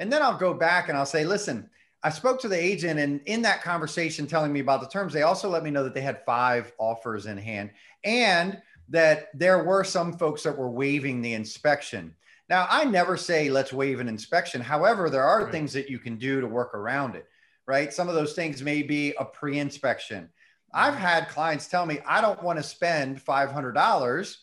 And 0.00 0.10
then 0.10 0.22
I'll 0.22 0.36
go 0.36 0.54
back 0.54 0.88
and 0.88 0.98
I'll 0.98 1.06
say, 1.06 1.24
listen, 1.24 1.70
I 2.02 2.08
spoke 2.08 2.40
to 2.40 2.48
the 2.48 2.58
agent, 2.58 2.98
and 2.98 3.20
in 3.26 3.42
that 3.42 3.62
conversation, 3.62 4.26
telling 4.26 4.52
me 4.52 4.60
about 4.60 4.80
the 4.80 4.88
terms, 4.88 5.12
they 5.12 5.22
also 5.22 5.50
let 5.50 5.62
me 5.62 5.70
know 5.70 5.84
that 5.84 5.92
they 5.92 6.00
had 6.00 6.24
five 6.24 6.72
offers 6.78 7.26
in 7.26 7.36
hand 7.36 7.70
and 8.04 8.60
that 8.88 9.28
there 9.38 9.62
were 9.62 9.84
some 9.84 10.14
folks 10.14 10.42
that 10.42 10.56
were 10.56 10.70
waiving 10.70 11.20
the 11.20 11.34
inspection. 11.34 12.14
Now, 12.48 12.66
I 12.70 12.84
never 12.84 13.18
say 13.18 13.50
let's 13.50 13.72
waive 13.72 14.00
an 14.00 14.08
inspection. 14.08 14.62
However, 14.62 15.10
there 15.10 15.22
are 15.22 15.44
right. 15.44 15.52
things 15.52 15.74
that 15.74 15.90
you 15.90 15.98
can 15.98 16.16
do 16.16 16.40
to 16.40 16.46
work 16.46 16.74
around 16.74 17.14
it, 17.14 17.26
right? 17.66 17.92
Some 17.92 18.08
of 18.08 18.14
those 18.14 18.32
things 18.32 18.62
may 18.62 18.82
be 18.82 19.14
a 19.20 19.24
pre 19.24 19.58
inspection. 19.58 20.30
I've 20.72 20.94
mm-hmm. 20.94 21.02
had 21.02 21.28
clients 21.28 21.68
tell 21.68 21.84
me, 21.84 22.00
I 22.06 22.22
don't 22.22 22.42
want 22.42 22.58
to 22.58 22.62
spend 22.62 23.22
$500 23.24 24.36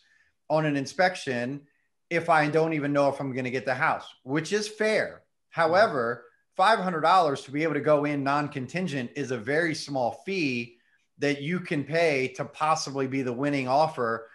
on 0.48 0.64
an 0.64 0.76
inspection 0.76 1.62
if 2.08 2.30
I 2.30 2.48
don't 2.48 2.72
even 2.72 2.92
know 2.92 3.08
if 3.08 3.20
I'm 3.20 3.32
going 3.32 3.44
to 3.44 3.50
get 3.50 3.66
the 3.66 3.74
house, 3.74 4.06
which 4.22 4.52
is 4.52 4.68
fair. 4.68 5.22
However, 5.58 6.26
$500 6.56 7.44
to 7.44 7.50
be 7.50 7.64
able 7.64 7.74
to 7.74 7.80
go 7.80 8.04
in 8.04 8.22
non 8.22 8.48
contingent 8.48 9.10
is 9.16 9.32
a 9.32 9.36
very 9.36 9.74
small 9.74 10.22
fee 10.24 10.76
that 11.18 11.42
you 11.42 11.58
can 11.58 11.82
pay 11.82 12.28
to 12.36 12.44
possibly 12.44 13.08
be 13.08 13.22
the 13.22 13.32
winning 13.32 13.66
offer 13.66 14.28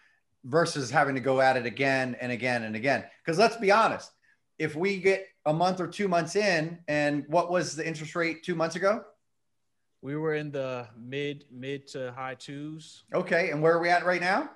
versus 0.44 0.92
having 0.92 1.16
to 1.16 1.22
go 1.22 1.40
at 1.40 1.56
it 1.56 1.66
again 1.66 2.18
and 2.20 2.30
again 2.30 2.64
and 2.64 2.76
again. 2.76 3.06
Because 3.24 3.40
let's 3.40 3.56
be 3.56 3.72
honest, 3.72 4.12
if 4.60 4.76
we 4.76 4.98
get 4.98 5.26
a 5.46 5.54
month 5.54 5.80
or 5.80 5.88
two 5.88 6.10
months 6.10 6.36
in, 6.36 6.78
and 6.90 7.24
what 7.30 7.50
was 7.50 7.78
the 7.78 7.88
interest 7.88 8.18
rate 8.18 8.44
two 8.44 8.54
months 8.54 8.76
ago? 8.76 9.06
We 10.02 10.18
were 10.18 10.36
in 10.36 10.52
the 10.52 10.90
mid 11.00 11.46
mid 11.50 11.88
to 11.94 12.12
high 12.12 12.36
twos. 12.36 13.04
Okay, 13.14 13.52
and 13.52 13.62
where 13.62 13.76
are 13.76 13.82
we 13.82 13.88
at 13.88 14.06
right 14.06 14.20
now? 14.20 14.50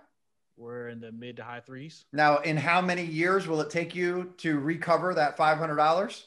We're 0.58 0.90
in 0.90 1.00
the 1.00 1.14
mid 1.14 1.38
to 1.38 1.46
high 1.46 1.62
threes. 1.62 2.04
Now, 2.12 2.40
in 2.40 2.58
how 2.58 2.82
many 2.82 3.06
years 3.06 3.48
will 3.48 3.62
it 3.62 3.70
take 3.70 3.96
you 3.96 4.34
to 4.40 4.60
recover 4.60 5.14
that 5.14 5.38
five 5.38 5.60
hundred 5.60 5.78
dollars? 5.78 6.26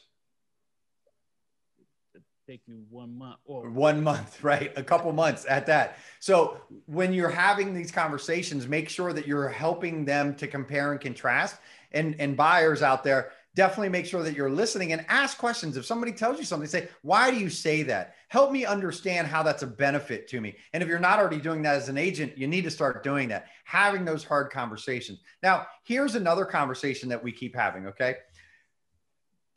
Take 2.51 2.67
you 2.67 2.83
one 2.89 3.17
month 3.17 3.37
or 3.45 3.69
one 3.69 4.03
month, 4.03 4.43
right? 4.43 4.73
A 4.75 4.83
couple 4.83 5.11
months 5.13 5.45
at 5.47 5.65
that. 5.67 5.97
So 6.19 6.59
when 6.85 7.13
you're 7.13 7.29
having 7.29 7.73
these 7.73 7.91
conversations, 7.91 8.67
make 8.67 8.89
sure 8.89 9.13
that 9.13 9.25
you're 9.25 9.49
helping 9.49 10.03
them 10.03 10.35
to 10.35 10.47
compare 10.47 10.91
and 10.91 10.99
contrast. 10.99 11.57
And 11.93 12.15
and 12.19 12.37
buyers 12.37 12.81
out 12.81 13.03
there, 13.03 13.31
definitely 13.53 13.89
make 13.89 14.05
sure 14.05 14.23
that 14.23 14.33
you're 14.33 14.49
listening 14.49 14.93
and 14.93 15.05
ask 15.09 15.37
questions. 15.37 15.75
If 15.75 15.85
somebody 15.85 16.13
tells 16.13 16.39
you 16.39 16.45
something, 16.45 16.67
say, 16.67 16.87
why 17.01 17.31
do 17.31 17.37
you 17.37 17.49
say 17.49 17.83
that? 17.83 18.15
Help 18.29 18.51
me 18.51 18.65
understand 18.65 19.27
how 19.27 19.43
that's 19.43 19.63
a 19.63 19.67
benefit 19.67 20.29
to 20.29 20.39
me. 20.39 20.55
And 20.71 20.81
if 20.81 20.87
you're 20.87 20.99
not 20.99 21.19
already 21.19 21.41
doing 21.41 21.61
that 21.63 21.75
as 21.75 21.89
an 21.89 21.97
agent, 21.97 22.37
you 22.37 22.47
need 22.47 22.63
to 22.63 22.71
start 22.71 23.03
doing 23.03 23.27
that, 23.29 23.47
having 23.65 24.05
those 24.05 24.23
hard 24.23 24.51
conversations. 24.51 25.19
Now, 25.43 25.67
here's 25.83 26.15
another 26.15 26.45
conversation 26.45 27.09
that 27.09 27.21
we 27.21 27.33
keep 27.33 27.53
having, 27.53 27.87
okay? 27.87 28.15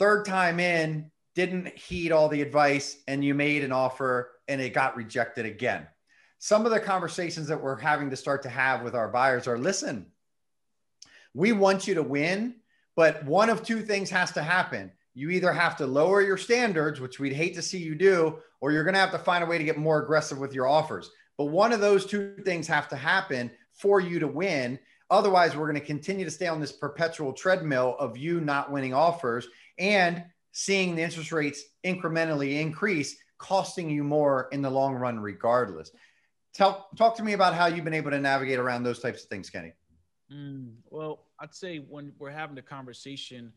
Third 0.01 0.25
time 0.25 0.59
in, 0.59 1.13
didn't 1.35 1.77
heed 1.77 2.13
all 2.13 2.29
the 2.29 2.43
advice 2.43 2.97
and 3.09 3.25
you 3.25 3.35
made 3.35 3.65
an 3.65 3.73
offer 3.73 4.31
and 4.49 4.61
it 4.61 4.75
got 4.75 4.97
rejected 4.97 5.47
again. 5.47 5.87
Some 6.39 6.67
of 6.67 6.73
the 6.73 6.81
conversations 6.81 7.49
that 7.49 7.63
we're 7.63 7.79
having 7.79 8.11
to 8.11 8.17
start 8.17 8.43
to 8.43 8.49
have 8.49 8.83
with 8.83 8.95
our 8.95 9.09
buyers 9.09 9.49
are 9.49 9.59
listen, 9.59 10.07
we 11.33 11.53
want 11.53 11.87
you 11.89 11.95
to 11.95 12.03
win, 12.03 12.57
but 12.97 13.25
one 13.25 13.51
of 13.51 13.63
two 13.63 13.83
things 13.83 14.11
has 14.11 14.33
to 14.33 14.43
happen. 14.43 14.93
You 15.15 15.31
either 15.31 15.53
have 15.53 15.77
to 15.77 15.87
lower 15.87 16.21
your 16.21 16.37
standards, 16.37 17.01
which 17.01 17.19
we'd 17.19 17.33
hate 17.33 17.55
to 17.55 17.63
see 17.63 17.79
you 17.79 17.95
do, 17.95 18.39
or 18.61 18.73
you're 18.73 18.85
going 18.85 18.95
to 18.95 19.01
have 19.01 19.13
to 19.13 19.19
find 19.19 19.43
a 19.43 19.47
way 19.47 19.59
to 19.59 19.65
get 19.65 19.79
more 19.79 20.03
aggressive 20.03 20.39
with 20.39 20.55
your 20.55 20.69
offers. 20.69 21.11
But 21.39 21.47
one 21.47 21.73
of 21.73 21.81
those 21.81 22.07
two 22.07 22.37
things 22.45 22.67
have 22.69 22.89
to 22.89 22.97
happen 22.97 23.51
for 23.73 24.01
you 24.01 24.19
to 24.21 24.29
win. 24.29 24.79
Otherwise, 25.11 25.57
we're 25.57 25.71
going 25.71 25.81
to 25.81 25.87
continue 25.87 26.25
to 26.25 26.31
stay 26.31 26.47
on 26.47 26.61
this 26.61 26.73
perpetual 26.73 27.33
treadmill 27.33 27.97
of 27.99 28.17
you 28.17 28.41
not 28.41 28.71
winning 28.71 28.95
offers. 28.95 29.49
And 29.79 30.25
seeing 30.55 30.95
the 30.95 31.03
interest 31.03 31.33
rates 31.33 31.65
incrementally 31.85 32.61
increase, 32.61 33.17
costing 33.39 33.91
you 33.91 34.05
more 34.05 34.49
in 34.53 34.63
the 34.63 34.71
long 34.71 34.95
run, 34.95 35.19
regardless. 35.19 35.91
Tell, 36.55 36.89
talk 36.97 37.17
to 37.17 37.25
me 37.25 37.33
about 37.33 37.55
how 37.55 37.67
you've 37.67 37.85
been 37.85 37.93
able 37.93 38.13
to 38.13 38.21
navigate 38.21 38.61
around 38.61 38.85
those 38.85 39.01
types 39.01 39.25
of 39.25 39.29
things, 39.29 39.51
Kenny. 39.51 39.73
Mm, 40.33 40.75
well, 40.91 41.27
I'd 41.41 41.55
say 41.55 41.79
when 41.79 42.13
we're 42.19 42.31
having 42.31 42.55
the 42.55 42.63
conversation, 42.63 43.53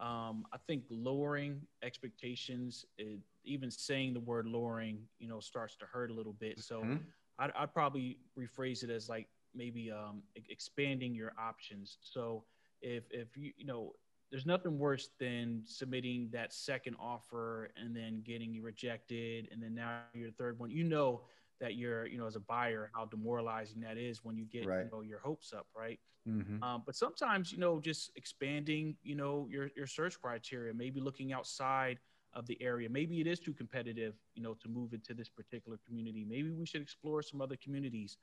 um, 0.00 0.44
I 0.52 0.58
think 0.66 0.82
lowering 0.90 1.60
expectations, 1.84 2.84
it, 2.98 3.20
even 3.44 3.70
saying 3.70 4.12
the 4.12 4.20
word 4.20 4.46
lowering, 4.46 4.98
you 5.20 5.28
know, 5.28 5.38
starts 5.38 5.76
to 5.76 5.86
hurt 5.86 6.10
a 6.10 6.14
little 6.14 6.32
bit. 6.32 6.58
So 6.58 6.80
mm-hmm. 6.80 6.96
I'd, 7.38 7.52
I'd, 7.56 7.72
probably 7.72 8.18
rephrase 8.36 8.82
it 8.82 8.90
as 8.90 9.08
like 9.08 9.28
maybe 9.54 9.92
um, 9.92 10.22
expanding 10.48 11.14
your 11.14 11.32
options. 11.38 11.98
So 12.00 12.42
if 12.80 13.04
if 13.12 13.36
you 13.36 13.52
you 13.56 13.64
know 13.64 13.92
there's 14.32 14.46
nothing 14.46 14.78
worse 14.78 15.10
than 15.20 15.62
submitting 15.66 16.30
that 16.32 16.54
second 16.54 16.96
offer 16.98 17.70
and 17.76 17.94
then 17.94 18.22
getting 18.24 18.60
rejected 18.62 19.46
and 19.52 19.62
then 19.62 19.74
now 19.74 20.00
your 20.14 20.30
third 20.30 20.58
one. 20.58 20.70
You 20.70 20.84
know 20.84 21.20
that 21.60 21.76
you're 21.76 22.06
you 22.06 22.18
know 22.18 22.26
as 22.26 22.34
a 22.34 22.40
buyer 22.40 22.90
how 22.94 23.04
demoralizing 23.04 23.80
that 23.82 23.98
is 23.98 24.24
when 24.24 24.36
you 24.36 24.46
get 24.46 24.66
right. 24.66 24.86
you 24.86 24.90
know 24.90 25.02
your 25.02 25.20
hopes 25.20 25.52
up 25.52 25.66
right? 25.76 26.00
Mm-hmm. 26.26 26.62
um, 26.62 26.82
but 26.86 26.96
sometimes 26.96 27.52
you 27.52 27.58
know 27.58 27.78
just 27.78 28.10
expanding 28.16 28.96
you 29.02 29.14
know 29.14 29.46
your 29.50 29.68
your 29.76 29.86
search 29.86 30.18
criteria 30.18 30.72
maybe 30.72 30.98
looking 30.98 31.32
outside 31.32 31.98
of 32.34 32.46
the 32.46 32.56
area. 32.62 32.88
Maybe 32.88 33.20
it 33.20 33.26
is 33.26 33.38
too 33.38 33.52
competitive 33.52 34.14
you 34.34 34.42
know 34.42 34.54
to 34.54 34.68
move 34.68 34.94
into 34.94 35.12
this 35.12 35.28
particular 35.28 35.78
community. 35.86 36.24
Maybe 36.26 36.50
we 36.50 36.64
should 36.64 36.80
explore 36.80 37.22
some 37.22 37.42
other 37.42 37.56
communities. 37.62 38.16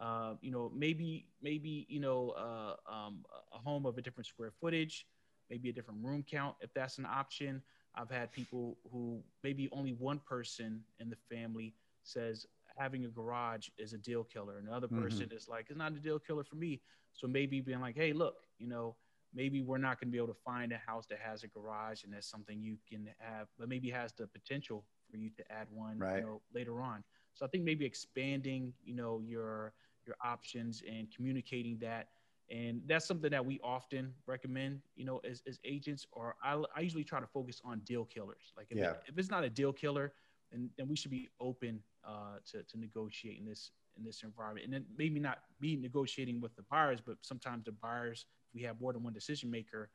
Uh, 0.00 0.34
you 0.40 0.50
know 0.50 0.72
maybe 0.74 1.28
maybe 1.40 1.86
you 1.88 2.00
know 2.00 2.30
uh, 2.30 2.74
um, 2.92 3.24
a 3.54 3.58
home 3.58 3.86
of 3.86 3.96
a 3.96 4.02
different 4.02 4.26
square 4.26 4.50
footage 4.60 5.06
maybe 5.50 5.68
a 5.68 5.72
different 5.72 6.02
room 6.02 6.24
count 6.28 6.56
if 6.60 6.72
that's 6.74 6.98
an 6.98 7.06
option. 7.06 7.62
I've 7.94 8.10
had 8.10 8.32
people 8.32 8.78
who 8.90 9.20
maybe 9.42 9.68
only 9.72 9.92
one 9.92 10.18
person 10.18 10.82
in 10.98 11.10
the 11.10 11.16
family 11.30 11.74
says 12.02 12.46
having 12.76 13.04
a 13.04 13.08
garage 13.08 13.68
is 13.78 13.92
a 13.92 13.98
deal 13.98 14.24
killer. 14.24 14.58
Another 14.58 14.86
mm-hmm. 14.86 15.02
person 15.02 15.28
is 15.30 15.48
like, 15.48 15.66
it's 15.68 15.78
not 15.78 15.92
a 15.92 16.00
deal 16.00 16.18
killer 16.18 16.44
for 16.44 16.56
me. 16.56 16.80
So 17.12 17.26
maybe 17.26 17.60
being 17.60 17.80
like, 17.80 17.96
hey, 17.96 18.12
look, 18.12 18.36
you 18.58 18.66
know, 18.66 18.96
maybe 19.34 19.62
we're 19.62 19.78
not 19.78 20.00
going 20.00 20.08
to 20.08 20.12
be 20.12 20.18
able 20.18 20.28
to 20.28 20.40
find 20.44 20.72
a 20.72 20.78
house 20.78 21.06
that 21.10 21.18
has 21.18 21.42
a 21.42 21.48
garage 21.48 22.04
and 22.04 22.12
that's 22.12 22.26
something 22.26 22.62
you 22.62 22.76
can 22.88 23.08
have, 23.18 23.48
but 23.58 23.68
maybe 23.68 23.90
has 23.90 24.12
the 24.12 24.26
potential 24.26 24.84
for 25.10 25.16
you 25.16 25.30
to 25.36 25.52
add 25.52 25.66
one 25.70 25.98
right. 25.98 26.16
you 26.16 26.22
know, 26.22 26.40
later 26.54 26.80
on. 26.80 27.04
So 27.34 27.44
I 27.44 27.48
think 27.48 27.64
maybe 27.64 27.84
expanding, 27.84 28.72
you 28.84 28.94
know, 28.94 29.20
your 29.24 29.72
your 30.06 30.16
options 30.24 30.82
and 30.88 31.06
communicating 31.14 31.78
that 31.80 32.08
and 32.52 32.82
that's 32.86 33.06
something 33.06 33.30
that 33.30 33.44
we 33.44 33.58
often 33.64 34.12
recommend 34.26 34.80
you 34.94 35.04
know 35.04 35.20
as, 35.28 35.42
as 35.48 35.58
agents 35.64 36.06
or 36.12 36.36
I, 36.44 36.62
I 36.76 36.80
usually 36.80 37.04
try 37.04 37.18
to 37.18 37.26
focus 37.26 37.60
on 37.64 37.80
deal 37.80 38.04
killers 38.04 38.52
like 38.56 38.66
if, 38.70 38.78
yeah. 38.78 38.90
it, 38.90 39.02
if 39.08 39.18
it's 39.18 39.30
not 39.30 39.42
a 39.42 39.50
deal 39.50 39.72
killer 39.72 40.12
then, 40.52 40.68
then 40.76 40.86
we 40.86 40.94
should 40.94 41.10
be 41.10 41.30
open 41.40 41.80
uh, 42.06 42.36
to, 42.50 42.62
to 42.62 42.78
negotiate 42.78 43.38
in 43.38 43.46
this 43.46 43.72
in 43.96 44.04
this 44.04 44.22
environment 44.22 44.64
and 44.64 44.72
then 44.72 44.84
maybe 44.96 45.18
not 45.18 45.38
be 45.60 45.76
negotiating 45.76 46.40
with 46.40 46.54
the 46.56 46.62
buyers 46.70 47.00
but 47.04 47.16
sometimes 47.22 47.64
the 47.64 47.72
buyers 47.72 48.26
if 48.48 48.54
we 48.54 48.62
have 48.62 48.80
more 48.80 48.92
than 48.92 49.02
one 49.02 49.12
decision 49.12 49.50
maker 49.50 49.90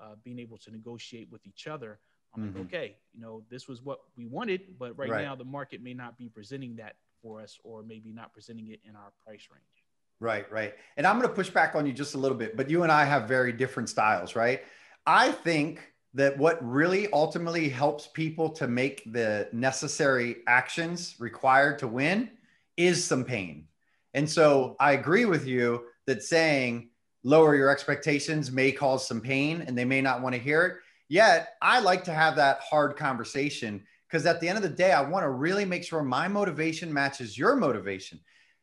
uh, 0.00 0.14
being 0.24 0.38
able 0.38 0.58
to 0.58 0.70
negotiate 0.70 1.28
with 1.30 1.46
each 1.46 1.66
other 1.66 1.98
i'm 2.34 2.42
mm-hmm. 2.42 2.58
like 2.58 2.66
okay 2.66 2.96
you 3.12 3.20
know 3.20 3.42
this 3.50 3.68
was 3.68 3.82
what 3.82 4.00
we 4.16 4.26
wanted 4.26 4.78
but 4.78 4.96
right, 4.98 5.10
right 5.10 5.24
now 5.24 5.34
the 5.34 5.44
market 5.44 5.82
may 5.82 5.94
not 5.94 6.18
be 6.18 6.28
presenting 6.28 6.76
that 6.76 6.96
for 7.22 7.40
us 7.40 7.58
or 7.64 7.82
maybe 7.82 8.12
not 8.12 8.32
presenting 8.32 8.68
it 8.68 8.80
in 8.88 8.96
our 8.96 9.12
price 9.24 9.48
range 9.52 9.79
Right, 10.20 10.50
right. 10.52 10.74
And 10.98 11.06
I'm 11.06 11.16
going 11.16 11.28
to 11.28 11.34
push 11.34 11.48
back 11.48 11.74
on 11.74 11.86
you 11.86 11.92
just 11.94 12.14
a 12.14 12.18
little 12.18 12.36
bit, 12.36 12.56
but 12.56 12.68
you 12.68 12.82
and 12.82 12.92
I 12.92 13.04
have 13.04 13.26
very 13.26 13.52
different 13.52 13.88
styles, 13.88 14.36
right? 14.36 14.62
I 15.06 15.32
think 15.32 15.80
that 16.12 16.36
what 16.36 16.58
really 16.60 17.10
ultimately 17.12 17.70
helps 17.70 18.06
people 18.06 18.50
to 18.50 18.68
make 18.68 19.10
the 19.12 19.48
necessary 19.52 20.36
actions 20.46 21.16
required 21.18 21.78
to 21.78 21.86
win 21.86 22.30
is 22.76 23.02
some 23.02 23.24
pain. 23.24 23.66
And 24.12 24.28
so 24.28 24.76
I 24.78 24.92
agree 24.92 25.24
with 25.24 25.46
you 25.46 25.84
that 26.06 26.22
saying 26.22 26.90
lower 27.22 27.54
your 27.54 27.70
expectations 27.70 28.50
may 28.50 28.72
cause 28.72 29.06
some 29.06 29.20
pain 29.20 29.62
and 29.66 29.76
they 29.78 29.84
may 29.84 30.02
not 30.02 30.20
want 30.20 30.34
to 30.34 30.40
hear 30.40 30.66
it. 30.66 30.76
Yet 31.08 31.54
I 31.62 31.80
like 31.80 32.04
to 32.04 32.12
have 32.12 32.36
that 32.36 32.60
hard 32.60 32.96
conversation 32.96 33.84
because 34.08 34.26
at 34.26 34.40
the 34.40 34.48
end 34.48 34.58
of 34.58 34.62
the 34.62 34.68
day, 34.68 34.92
I 34.92 35.02
want 35.02 35.22
to 35.24 35.30
really 35.30 35.64
make 35.64 35.84
sure 35.84 36.02
my 36.02 36.28
motivation 36.28 36.92
matches 36.92 37.38
your 37.38 37.56
motivation. 37.56 38.20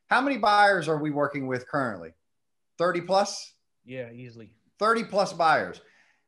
How 0.08 0.22
many 0.22 0.38
buyers 0.38 0.88
are 0.88 0.98
we 0.98 1.12
working 1.12 1.48
with 1.48 1.68
currently? 1.68 2.14
30 2.78 3.02
plus? 3.02 3.54
Yeah, 3.86 4.10
easily. 4.12 4.52
30 4.80 5.04
plus 5.06 5.34
buyers. 5.34 5.82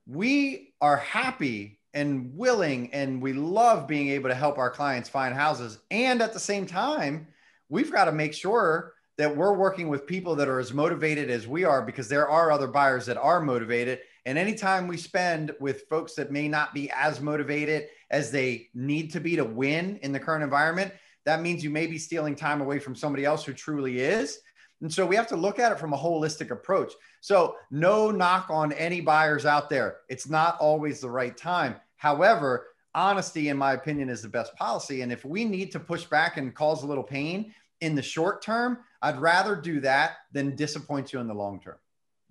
We 0.06 0.74
are 0.82 0.98
happy 0.98 1.80
and 1.94 2.36
willing 2.36 2.94
and 2.94 3.22
we 3.22 3.34
love 3.34 3.88
being 3.88 4.10
able 4.10 4.30
to 4.30 4.36
help 4.36 4.58
our 4.58 4.70
clients 4.70 5.08
find 5.08 5.34
houses. 5.34 5.80
And 5.92 6.22
at 6.22 6.34
the 6.34 6.40
same 6.40 6.66
time, 6.66 7.28
we've 7.70 7.92
got 7.92 8.06
to 8.06 8.12
make 8.12 8.34
sure 8.34 8.94
that 9.18 9.36
we're 9.36 9.54
working 9.54 9.88
with 9.88 10.08
people 10.08 10.36
that 10.36 10.48
are 10.48 10.60
as 10.60 10.74
motivated 10.74 11.30
as 11.30 11.48
we 11.48 11.64
are 11.64 11.82
because 11.82 12.08
there 12.08 12.30
are 12.30 12.52
other 12.52 12.68
buyers 12.68 13.06
that 13.06 13.18
are 13.18 13.42
motivated. 13.42 14.00
And 14.26 14.38
anytime 14.38 14.88
we 14.88 14.98
spend 14.98 15.52
with 15.60 15.88
folks 15.90 16.16
that 16.16 16.32
may 16.32 16.48
not 16.48 16.74
be 16.74 16.92
as 16.92 17.22
motivated 17.22 17.88
as 18.12 18.32
they 18.32 18.68
need 18.74 19.12
to 19.12 19.20
be 19.20 19.36
to 19.36 19.46
win 19.46 20.00
in 20.02 20.12
the 20.12 20.20
current 20.20 20.44
environment, 20.44 20.94
that 21.26 21.42
means 21.42 21.64
you 21.64 21.70
may 21.70 21.88
be 21.88 21.98
stealing 21.98 22.36
time 22.36 22.62
away 22.62 22.80
from 22.80 22.96
somebody 22.96 23.26
else 23.26 23.44
who 23.44 23.54
truly 23.54 24.00
is. 24.00 24.40
And 24.82 24.92
so 24.92 25.06
we 25.06 25.16
have 25.16 25.28
to 25.28 25.36
look 25.36 25.60
at 25.60 25.72
it 25.72 25.80
from 25.80 25.94
a 25.94 25.98
holistic 25.98 26.52
approach. 26.52 26.94
So, 27.20 27.58
no 27.70 28.12
knock 28.12 28.50
on 28.50 28.72
any 28.74 29.02
buyers 29.02 29.46
out 29.46 29.70
there. 29.70 29.98
It's 30.08 30.30
not 30.30 30.58
always 30.60 31.02
the 31.02 31.10
right 31.10 31.36
time. 31.36 31.76
However, 31.98 32.68
honesty, 32.96 33.50
in 33.50 33.58
my 33.58 33.74
opinion, 33.74 34.10
is 34.10 34.22
the 34.22 34.30
best 34.30 34.56
policy. 34.56 35.02
And 35.02 35.12
if 35.12 35.26
we 35.26 35.44
need 35.44 35.72
to 35.74 35.80
push 35.80 36.06
back 36.06 36.38
and 36.38 36.56
cause 36.56 36.84
a 36.84 36.88
little 36.88 37.04
pain 37.04 37.54
in 37.82 37.94
the 37.94 38.02
short 38.02 38.42
term, 38.42 38.80
I'd 39.02 39.20
rather 39.20 39.56
do 39.56 39.80
that 39.82 40.18
than 40.32 40.56
disappoint 40.56 41.12
you 41.12 41.20
in 41.20 41.28
the 41.28 41.34
long 41.34 41.60
term. 41.60 41.78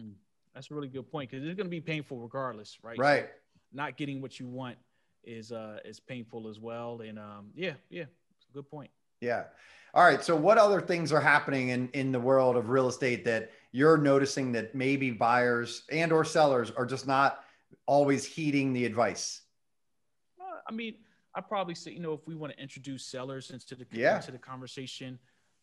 Hmm. 0.00 0.12
That's 0.54 0.70
a 0.70 0.74
really 0.74 0.88
good 0.88 1.10
point 1.10 1.30
because 1.30 1.44
it's 1.44 1.56
going 1.56 1.66
to 1.66 1.70
be 1.70 1.80
painful 1.80 2.18
regardless, 2.18 2.78
right? 2.82 2.98
Right. 2.98 3.24
So 3.24 3.30
not 3.72 3.96
getting 3.96 4.20
what 4.20 4.40
you 4.40 4.46
want 4.46 4.78
is 5.24 5.52
uh 5.52 5.78
is 5.84 6.00
painful 6.00 6.48
as 6.48 6.58
well. 6.58 7.02
And 7.02 7.18
um 7.18 7.50
yeah, 7.54 7.74
yeah, 7.90 8.04
good 8.58 8.70
point. 8.70 8.90
Yeah. 9.20 9.44
All 9.94 10.04
right. 10.04 10.22
So 10.22 10.36
what 10.36 10.58
other 10.58 10.80
things 10.80 11.12
are 11.12 11.20
happening 11.20 11.70
in 11.70 11.88
in 11.90 12.12
the 12.12 12.20
world 12.20 12.56
of 12.56 12.68
real 12.68 12.88
estate 12.88 13.24
that 13.24 13.50
you're 13.72 13.96
noticing 13.96 14.52
that 14.52 14.74
maybe 14.74 15.10
buyers 15.10 15.84
and 15.90 16.12
or 16.12 16.24
sellers 16.24 16.70
are 16.70 16.86
just 16.86 17.06
not 17.06 17.44
always 17.86 18.24
heeding 18.24 18.72
the 18.72 18.84
advice? 18.84 19.42
Uh, 20.40 20.60
I 20.68 20.72
mean, 20.72 20.94
I 21.34 21.40
probably 21.40 21.74
say, 21.74 21.92
you 21.92 22.00
know, 22.00 22.12
if 22.12 22.26
we 22.26 22.34
want 22.34 22.52
to 22.52 22.62
introduce 22.62 23.04
sellers 23.06 23.50
into 23.50 23.74
the 23.74 23.86
Yeah. 23.90 24.16
into 24.16 24.32
the 24.32 24.38
conversation, 24.38 25.18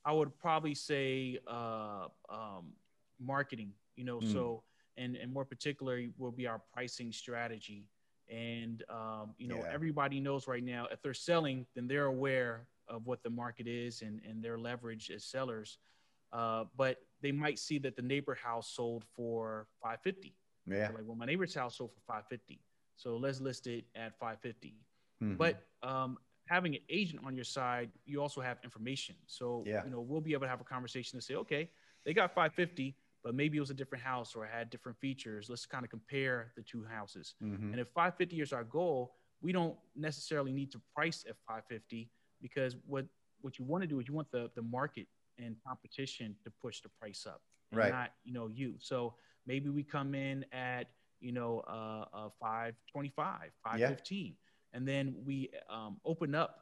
I 0.05 0.11
would 0.11 0.37
probably 0.37 0.75
say 0.75 1.39
uh, 1.47 2.07
um, 2.29 2.73
marketing. 3.19 3.73
You 3.95 4.05
know, 4.05 4.19
Mm. 4.19 4.31
so 4.31 4.63
and 4.97 5.15
and 5.15 5.31
more 5.31 5.45
particularly 5.45 6.13
will 6.17 6.31
be 6.31 6.47
our 6.47 6.59
pricing 6.73 7.11
strategy. 7.11 7.87
And 8.29 8.83
um, 8.89 9.35
you 9.37 9.47
know, 9.47 9.59
Yeah. 9.63 9.71
everybody 9.71 10.19
knows 10.19 10.47
right 10.47 10.63
now 10.63 10.87
if 10.91 11.01
they're 11.01 11.13
selling, 11.13 11.67
then 11.75 11.87
they're 11.87 12.05
aware 12.17 12.67
of 12.87 13.05
what 13.05 13.23
the 13.23 13.29
market 13.29 13.67
is 13.67 14.01
and 14.01 14.21
and 14.25 14.43
their 14.43 14.57
leverage 14.57 15.09
as 15.11 15.25
sellers. 15.25 15.77
Uh, 16.31 16.65
but 16.75 16.97
they 17.21 17.31
might 17.31 17.57
see 17.59 17.77
that 17.79 17.95
the 17.95 18.01
neighbor 18.01 18.35
house 18.35 18.73
sold 18.73 19.05
for 19.05 19.67
550. 19.81 20.35
Yeah. 20.65 20.89
Like, 20.89 21.03
well, 21.05 21.15
my 21.15 21.25
neighbor's 21.25 21.53
house 21.55 21.77
sold 21.77 21.93
for 21.93 22.01
550. 22.01 22.61
So 22.97 23.17
let's 23.17 23.39
list 23.39 23.67
it 23.67 23.85
at 23.95 24.17
550. 24.19 24.75
Mhm. 25.21 25.37
But 25.37 25.65
um, 25.83 26.17
having 26.47 26.75
an 26.75 26.81
agent 26.89 27.23
on 27.25 27.35
your 27.35 27.45
side, 27.45 27.91
you 28.05 28.21
also 28.21 28.41
have 28.41 28.57
information. 28.63 29.15
So 29.27 29.63
Yeah. 29.65 29.83
you 29.85 29.89
know 29.91 30.01
we'll 30.01 30.21
be 30.21 30.33
able 30.33 30.43
to 30.45 30.49
have 30.49 30.61
a 30.61 30.65
conversation 30.65 31.15
and 31.17 31.23
say, 31.23 31.35
okay, 31.35 31.71
they 32.03 32.13
got 32.13 32.33
550, 32.33 32.97
but 33.23 33.33
maybe 33.35 33.57
it 33.57 33.61
was 33.61 33.69
a 33.71 33.73
different 33.75 34.03
house 34.03 34.35
or 34.35 34.45
had 34.45 34.69
different 34.69 34.97
features. 34.99 35.49
Let's 35.49 35.65
kind 35.65 35.83
of 35.85 35.89
compare 35.89 36.51
the 36.55 36.63
two 36.63 36.83
houses. 36.83 37.35
Mhm. 37.41 37.71
And 37.71 37.79
if 37.79 37.87
550 37.89 38.41
is 38.41 38.51
our 38.53 38.63
goal, 38.63 39.15
we 39.41 39.51
don't 39.51 39.77
necessarily 39.95 40.51
need 40.51 40.71
to 40.71 40.79
price 40.93 41.25
at 41.29 41.37
550 41.47 42.11
because 42.41 42.75
what 42.85 43.05
what 43.41 43.59
you 43.59 43.65
want 43.65 43.83
to 43.83 43.87
do 43.87 43.99
is 43.99 44.07
you 44.07 44.13
want 44.13 44.31
the 44.31 44.49
the 44.55 44.61
market 44.61 45.07
and 45.37 45.55
competition 45.65 46.35
to 46.43 46.51
push 46.61 46.81
the 46.81 46.89
price 46.89 47.25
up, 47.27 47.41
and 47.71 47.79
Right. 47.79 47.91
not 47.91 48.11
you 48.23 48.33
know 48.33 48.47
you. 48.47 48.75
So 48.79 49.15
maybe 49.45 49.69
we 49.69 49.83
come 49.83 50.15
in 50.15 50.45
at 50.51 50.87
you 51.19 51.31
know 51.31 51.63
uh, 51.67 52.05
uh 52.13 52.29
525, 52.39 53.51
515, 53.63 54.35
and 54.73 54.87
then 54.87 55.15
we 55.25 55.49
um, 55.69 55.99
open 56.05 56.35
up 56.35 56.61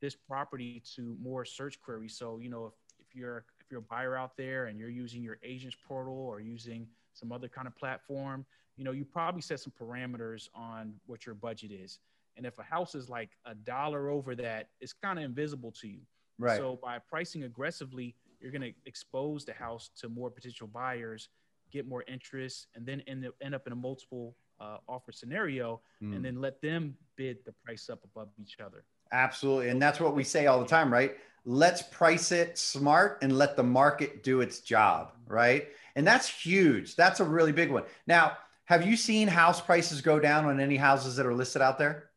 this 0.00 0.14
property 0.14 0.82
to 0.94 1.16
more 1.20 1.44
search 1.44 1.80
queries. 1.80 2.16
So 2.16 2.38
you 2.38 2.48
know 2.48 2.66
if, 2.66 2.74
if 2.98 3.14
you're 3.14 3.44
if 3.60 3.70
you're 3.70 3.80
a 3.80 3.82
buyer 3.82 4.16
out 4.16 4.36
there 4.36 4.66
and 4.66 4.78
you're 4.78 4.90
using 4.90 5.22
your 5.22 5.38
agents 5.42 5.76
portal 5.86 6.14
or 6.14 6.40
using 6.40 6.86
some 7.14 7.32
other 7.32 7.48
kind 7.48 7.66
of 7.66 7.76
platform, 7.76 8.46
you 8.76 8.84
know 8.84 8.92
you 8.92 9.04
probably 9.04 9.42
set 9.42 9.60
some 9.60 9.72
parameters 9.78 10.48
on 10.54 10.94
what 11.06 11.26
your 11.26 11.34
budget 11.34 11.72
is. 11.72 11.98
And 12.38 12.46
if 12.46 12.58
a 12.58 12.62
house 12.62 12.94
is 12.94 13.10
like 13.10 13.30
a 13.44 13.54
dollar 13.54 14.08
over 14.08 14.34
that, 14.36 14.68
it's 14.80 14.94
kind 14.94 15.18
of 15.18 15.24
invisible 15.26 15.72
to 15.80 15.88
you. 15.88 16.00
Right. 16.38 16.56
So 16.56 16.78
by 16.82 16.98
pricing 17.00 17.42
aggressively, 17.42 18.14
you're 18.40 18.52
going 18.52 18.62
to 18.62 18.72
expose 18.86 19.44
the 19.44 19.52
house 19.52 19.90
to 20.00 20.08
more 20.08 20.30
potential 20.30 20.68
buyers, 20.68 21.28
get 21.72 21.86
more 21.86 22.04
interest, 22.06 22.68
and 22.76 22.86
then 22.86 23.02
end 23.08 23.26
up, 23.26 23.34
end 23.42 23.54
up 23.56 23.66
in 23.66 23.72
a 23.72 23.76
multiple 23.76 24.36
uh, 24.60 24.78
offer 24.88 25.12
scenario, 25.12 25.80
Mm. 26.02 26.14
and 26.16 26.24
then 26.24 26.40
let 26.40 26.62
them 26.62 26.96
bid 27.16 27.38
the 27.44 27.52
price 27.64 27.90
up 27.90 28.04
above 28.04 28.28
each 28.40 28.58
other. 28.64 28.84
Absolutely. 29.10 29.68
And 29.70 29.82
that's 29.82 29.98
what 29.98 30.14
we 30.14 30.22
say 30.22 30.46
all 30.46 30.60
the 30.60 30.66
time, 30.66 30.92
right? 30.92 31.16
Let's 31.44 31.82
price 31.82 32.30
it 32.30 32.56
smart 32.56 33.18
and 33.22 33.36
let 33.36 33.56
the 33.56 33.64
market 33.64 34.22
do 34.22 34.40
its 34.40 34.60
job, 34.60 35.12
right? 35.26 35.68
And 35.96 36.06
that's 36.06 36.28
huge. 36.28 36.94
That's 36.94 37.18
a 37.18 37.24
really 37.24 37.52
big 37.52 37.70
one. 37.72 37.82
Now, 38.06 38.36
have 38.66 38.86
you 38.86 38.96
seen 38.96 39.28
house 39.28 39.60
prices 39.60 40.02
go 40.02 40.20
down 40.20 40.44
on 40.44 40.60
any 40.60 40.76
houses 40.76 41.16
that 41.16 41.26
are 41.26 41.34
listed 41.34 41.62
out 41.62 41.78
there? 41.78 42.07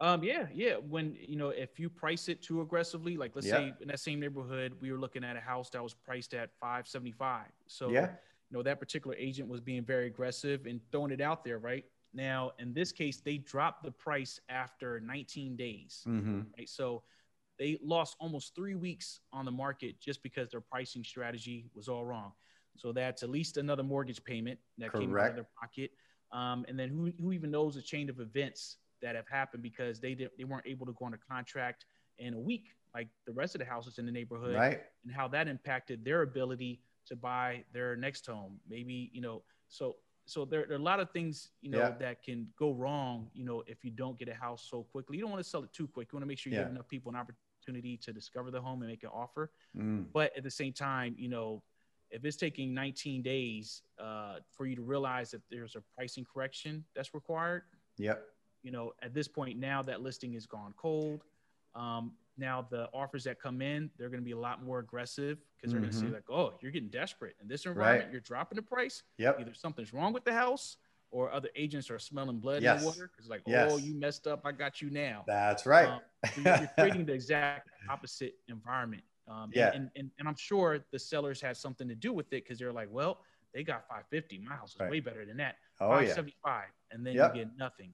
Um, 0.00 0.24
yeah, 0.24 0.46
yeah. 0.54 0.76
When 0.76 1.14
you 1.20 1.36
know, 1.36 1.50
if 1.50 1.78
you 1.78 1.90
price 1.90 2.28
it 2.28 2.42
too 2.42 2.62
aggressively, 2.62 3.16
like 3.16 3.32
let's 3.34 3.46
Yeah. 3.46 3.56
say 3.56 3.74
in 3.80 3.88
that 3.88 4.00
same 4.00 4.18
neighborhood, 4.18 4.74
we 4.80 4.90
were 4.92 4.98
looking 4.98 5.24
at 5.24 5.36
a 5.36 5.40
house 5.40 5.68
that 5.70 5.82
was 5.82 5.92
priced 5.92 6.32
at 6.32 6.50
575. 6.58 7.52
So 7.66 7.90
Yeah. 7.90 8.16
you 8.48 8.56
know, 8.56 8.62
that 8.62 8.80
particular 8.80 9.14
agent 9.16 9.48
was 9.48 9.60
being 9.60 9.84
very 9.84 10.06
aggressive 10.06 10.66
and 10.66 10.80
throwing 10.90 11.12
it 11.12 11.20
out 11.20 11.44
there, 11.44 11.58
right? 11.58 11.84
Now, 12.12 12.52
in 12.58 12.72
this 12.72 12.90
case, 12.92 13.20
they 13.20 13.38
dropped 13.38 13.84
the 13.84 13.92
price 13.92 14.40
after 14.48 15.00
19 15.00 15.54
days, 15.56 16.02
Mm-hmm. 16.08 16.40
right? 16.58 16.68
So 16.68 17.04
they 17.58 17.78
lost 17.82 18.16
almost 18.18 18.54
three 18.54 18.74
weeks 18.74 19.20
on 19.32 19.44
the 19.44 19.52
market 19.52 20.00
just 20.00 20.22
because 20.22 20.50
their 20.50 20.62
pricing 20.62 21.04
strategy 21.04 21.68
was 21.74 21.88
all 21.88 22.06
wrong. 22.06 22.32
So 22.76 22.90
that's 22.92 23.22
at 23.22 23.28
least 23.28 23.58
another 23.58 23.82
mortgage 23.82 24.24
payment 24.24 24.58
that 24.78 24.92
came 24.94 25.14
out 25.16 25.28
of 25.28 25.34
their 25.34 25.48
pocket. 25.60 25.90
Um, 26.32 26.64
and 26.68 26.78
then 26.78 26.88
who, 26.88 27.12
who 27.20 27.32
even 27.32 27.50
knows 27.50 27.74
the 27.74 27.82
chain 27.82 28.08
of 28.08 28.18
events 28.18 28.78
that 29.02 29.14
have 29.14 29.28
happened 29.28 29.62
because 29.62 30.00
they 30.00 30.14
did 30.14 30.30
they 30.38 30.44
weren't 30.44 30.66
able 30.66 30.86
to 30.86 30.92
go 30.92 31.04
on 31.04 31.14
a 31.14 31.18
contract 31.18 31.86
in 32.18 32.34
a 32.34 32.38
week 32.38 32.74
like 32.94 33.08
the 33.26 33.32
rest 33.32 33.54
of 33.54 33.60
the 33.60 33.64
houses 33.64 33.98
in 33.98 34.06
the 34.06 34.12
neighborhood 34.12 34.54
Right. 34.56 34.80
and 35.04 35.12
how 35.12 35.28
that 35.28 35.48
impacted 35.48 36.04
their 36.04 36.22
ability 36.22 36.80
to 37.06 37.16
buy 37.16 37.64
their 37.72 37.96
next 37.96 38.26
home. 38.26 38.60
Maybe, 38.68 39.10
you 39.12 39.20
know, 39.20 39.42
so 39.68 39.96
so 40.26 40.44
there, 40.44 40.64
there 40.66 40.76
are 40.76 40.80
a 40.80 40.82
lot 40.82 41.00
of 41.00 41.10
things, 41.10 41.50
you 41.60 41.70
know, 41.70 41.78
Yeah. 41.78 41.90
that 41.98 42.22
can 42.22 42.46
go 42.56 42.72
wrong, 42.72 43.30
you 43.32 43.44
know, 43.44 43.62
if 43.66 43.84
you 43.84 43.90
don't 43.90 44.16
get 44.18 44.28
a 44.28 44.34
house 44.34 44.66
so 44.70 44.82
quickly. 44.84 45.16
You 45.16 45.22
don't 45.22 45.30
want 45.32 45.42
to 45.42 45.48
sell 45.48 45.62
it 45.64 45.72
too 45.72 45.88
quick. 45.88 46.08
You 46.12 46.16
want 46.16 46.22
to 46.22 46.26
make 46.28 46.38
sure 46.38 46.52
you 46.52 46.58
Yeah. 46.58 46.64
give 46.64 46.72
enough 46.72 46.88
people 46.88 47.10
an 47.10 47.16
opportunity 47.16 47.96
to 47.96 48.12
discover 48.12 48.50
the 48.50 48.60
home 48.60 48.82
and 48.82 48.90
make 48.90 49.02
an 49.02 49.10
offer. 49.12 49.50
Mm. 49.76 50.12
But 50.12 50.36
at 50.36 50.42
the 50.44 50.50
same 50.50 50.72
time, 50.72 51.14
you 51.18 51.28
know, 51.28 51.62
if 52.10 52.24
it's 52.24 52.36
taking 52.36 52.74
19 52.74 53.22
days 53.22 53.82
uh, 53.98 54.40
for 54.50 54.66
you 54.66 54.76
to 54.76 54.82
realize 54.82 55.30
that 55.30 55.42
there's 55.50 55.74
a 55.76 55.80
pricing 55.96 56.24
correction 56.32 56.84
that's 56.94 57.14
required, 57.14 57.62
Yep. 57.98 58.24
You 58.62 58.70
know, 58.70 58.92
at 59.02 59.14
this 59.14 59.28
point 59.28 59.58
now 59.58 59.82
that 59.82 60.02
listing 60.02 60.34
is 60.34 60.46
gone 60.46 60.74
cold. 60.76 61.24
Um, 61.74 62.12
now 62.36 62.66
the 62.70 62.88
offers 62.92 63.24
that 63.24 63.40
come 63.40 63.60
in, 63.62 63.90
they're 63.98 64.08
going 64.08 64.20
to 64.20 64.24
be 64.24 64.32
a 64.32 64.38
lot 64.38 64.62
more 64.64 64.78
aggressive 64.78 65.38
because 65.56 65.72
they're 65.72 65.80
going 65.80 65.92
to 65.92 65.96
say 65.98 66.06
Mhm. 66.06 66.12
like, 66.14 66.30
"Oh, 66.30 66.54
you're 66.60 66.72
getting 66.72 66.88
desperate 66.88 67.36
in 67.40 67.48
this 67.48 67.66
environment. 67.66 68.04
Right. 68.06 68.12
You're 68.12 68.20
dropping 68.22 68.56
the 68.56 68.62
price. 68.62 69.02
Yep. 69.18 69.40
Either 69.40 69.54
something's 69.54 69.92
wrong 69.92 70.12
with 70.12 70.24
the 70.24 70.32
house, 70.32 70.76
or 71.10 71.30
other 71.32 71.48
agents 71.56 71.90
are 71.90 71.98
smelling 71.98 72.38
blood 72.38 72.62
Yes. 72.62 72.76
in 72.76 72.80
the 72.80 72.86
water 72.86 73.08
because 73.12 73.28
like, 73.28 73.42
Yes. 73.46 73.70
oh, 73.72 73.76
you 73.78 73.94
messed 73.94 74.26
up. 74.26 74.46
I 74.46 74.52
got 74.52 74.80
you 74.80 74.90
now." 74.90 75.24
That's 75.26 75.66
right. 75.66 75.88
Um, 75.88 76.00
so 76.34 76.40
you're, 76.40 76.66
creating 76.78 77.04
the 77.06 77.12
exact 77.12 77.68
opposite 77.88 78.34
environment. 78.48 79.02
Um, 79.28 79.44
and- 79.44 79.54
Yeah. 79.54 79.72
and, 79.74 79.90
and, 79.96 80.10
and 80.18 80.26
I'm 80.28 80.34
sure 80.36 80.78
the 80.92 80.98
sellers 80.98 81.40
had 81.40 81.56
something 81.56 81.88
to 81.88 81.94
do 81.94 82.12
with 82.12 82.26
it 82.28 82.44
because 82.44 82.58
they're 82.58 82.72
like, 82.72 82.88
well, 82.90 83.22
they 83.52 83.62
got 83.64 83.86
550. 83.88 84.38
My 84.38 84.54
house 84.56 84.74
is 84.74 84.80
Right. 84.80 84.90
way 84.90 85.00
better 85.00 85.24
than 85.26 85.36
that. 85.38 85.56
oh 85.80 85.92
yeah. 85.98 86.14
575. 86.14 86.64
And 86.90 87.06
then 87.06 87.14
Yep. 87.16 87.34
you 87.36 87.44
get 87.44 87.56
nothing. 87.56 87.92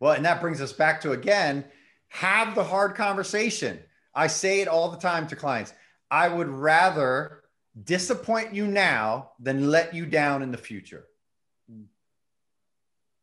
Well, 0.00 0.12
and 0.12 0.24
that 0.24 0.40
brings 0.40 0.60
us 0.60 0.72
back 0.72 1.02
to 1.02 1.12
again, 1.12 1.64
have 2.08 2.54
the 2.54 2.64
hard 2.64 2.94
conversation. 2.96 3.78
I 4.14 4.26
say 4.26 4.60
it 4.60 4.68
all 4.68 4.90
the 4.90 4.98
time 4.98 5.28
to 5.28 5.36
clients. 5.36 5.72
I 6.10 6.28
would 6.28 6.48
rather 6.48 7.44
disappoint 7.84 8.52
you 8.52 8.66
now 8.66 9.30
than 9.38 9.70
let 9.70 9.94
you 9.94 10.06
down 10.06 10.42
in 10.42 10.50
the 10.50 10.58
future. 10.58 11.06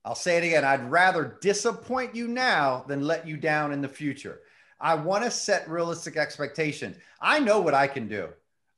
I'll 0.05 0.15
say 0.15 0.37
it 0.37 0.45
again. 0.45 0.63
I'd 0.63 0.89
rather 0.89 1.37
disappoint 1.41 2.15
you 2.15 2.29
now 2.29 2.85
than 2.87 3.05
let 3.05 3.27
you 3.27 3.35
down 3.35 3.73
in 3.73 3.81
the 3.81 3.89
future. 3.89 4.39
I 4.79 4.93
want 4.93 5.25
to 5.25 5.31
set 5.31 5.69
realistic 5.69 6.15
expectations. 6.15 6.95
I 7.19 7.39
know 7.39 7.59
what 7.59 7.73
I 7.73 7.87
can 7.87 8.07
do. 8.07 8.29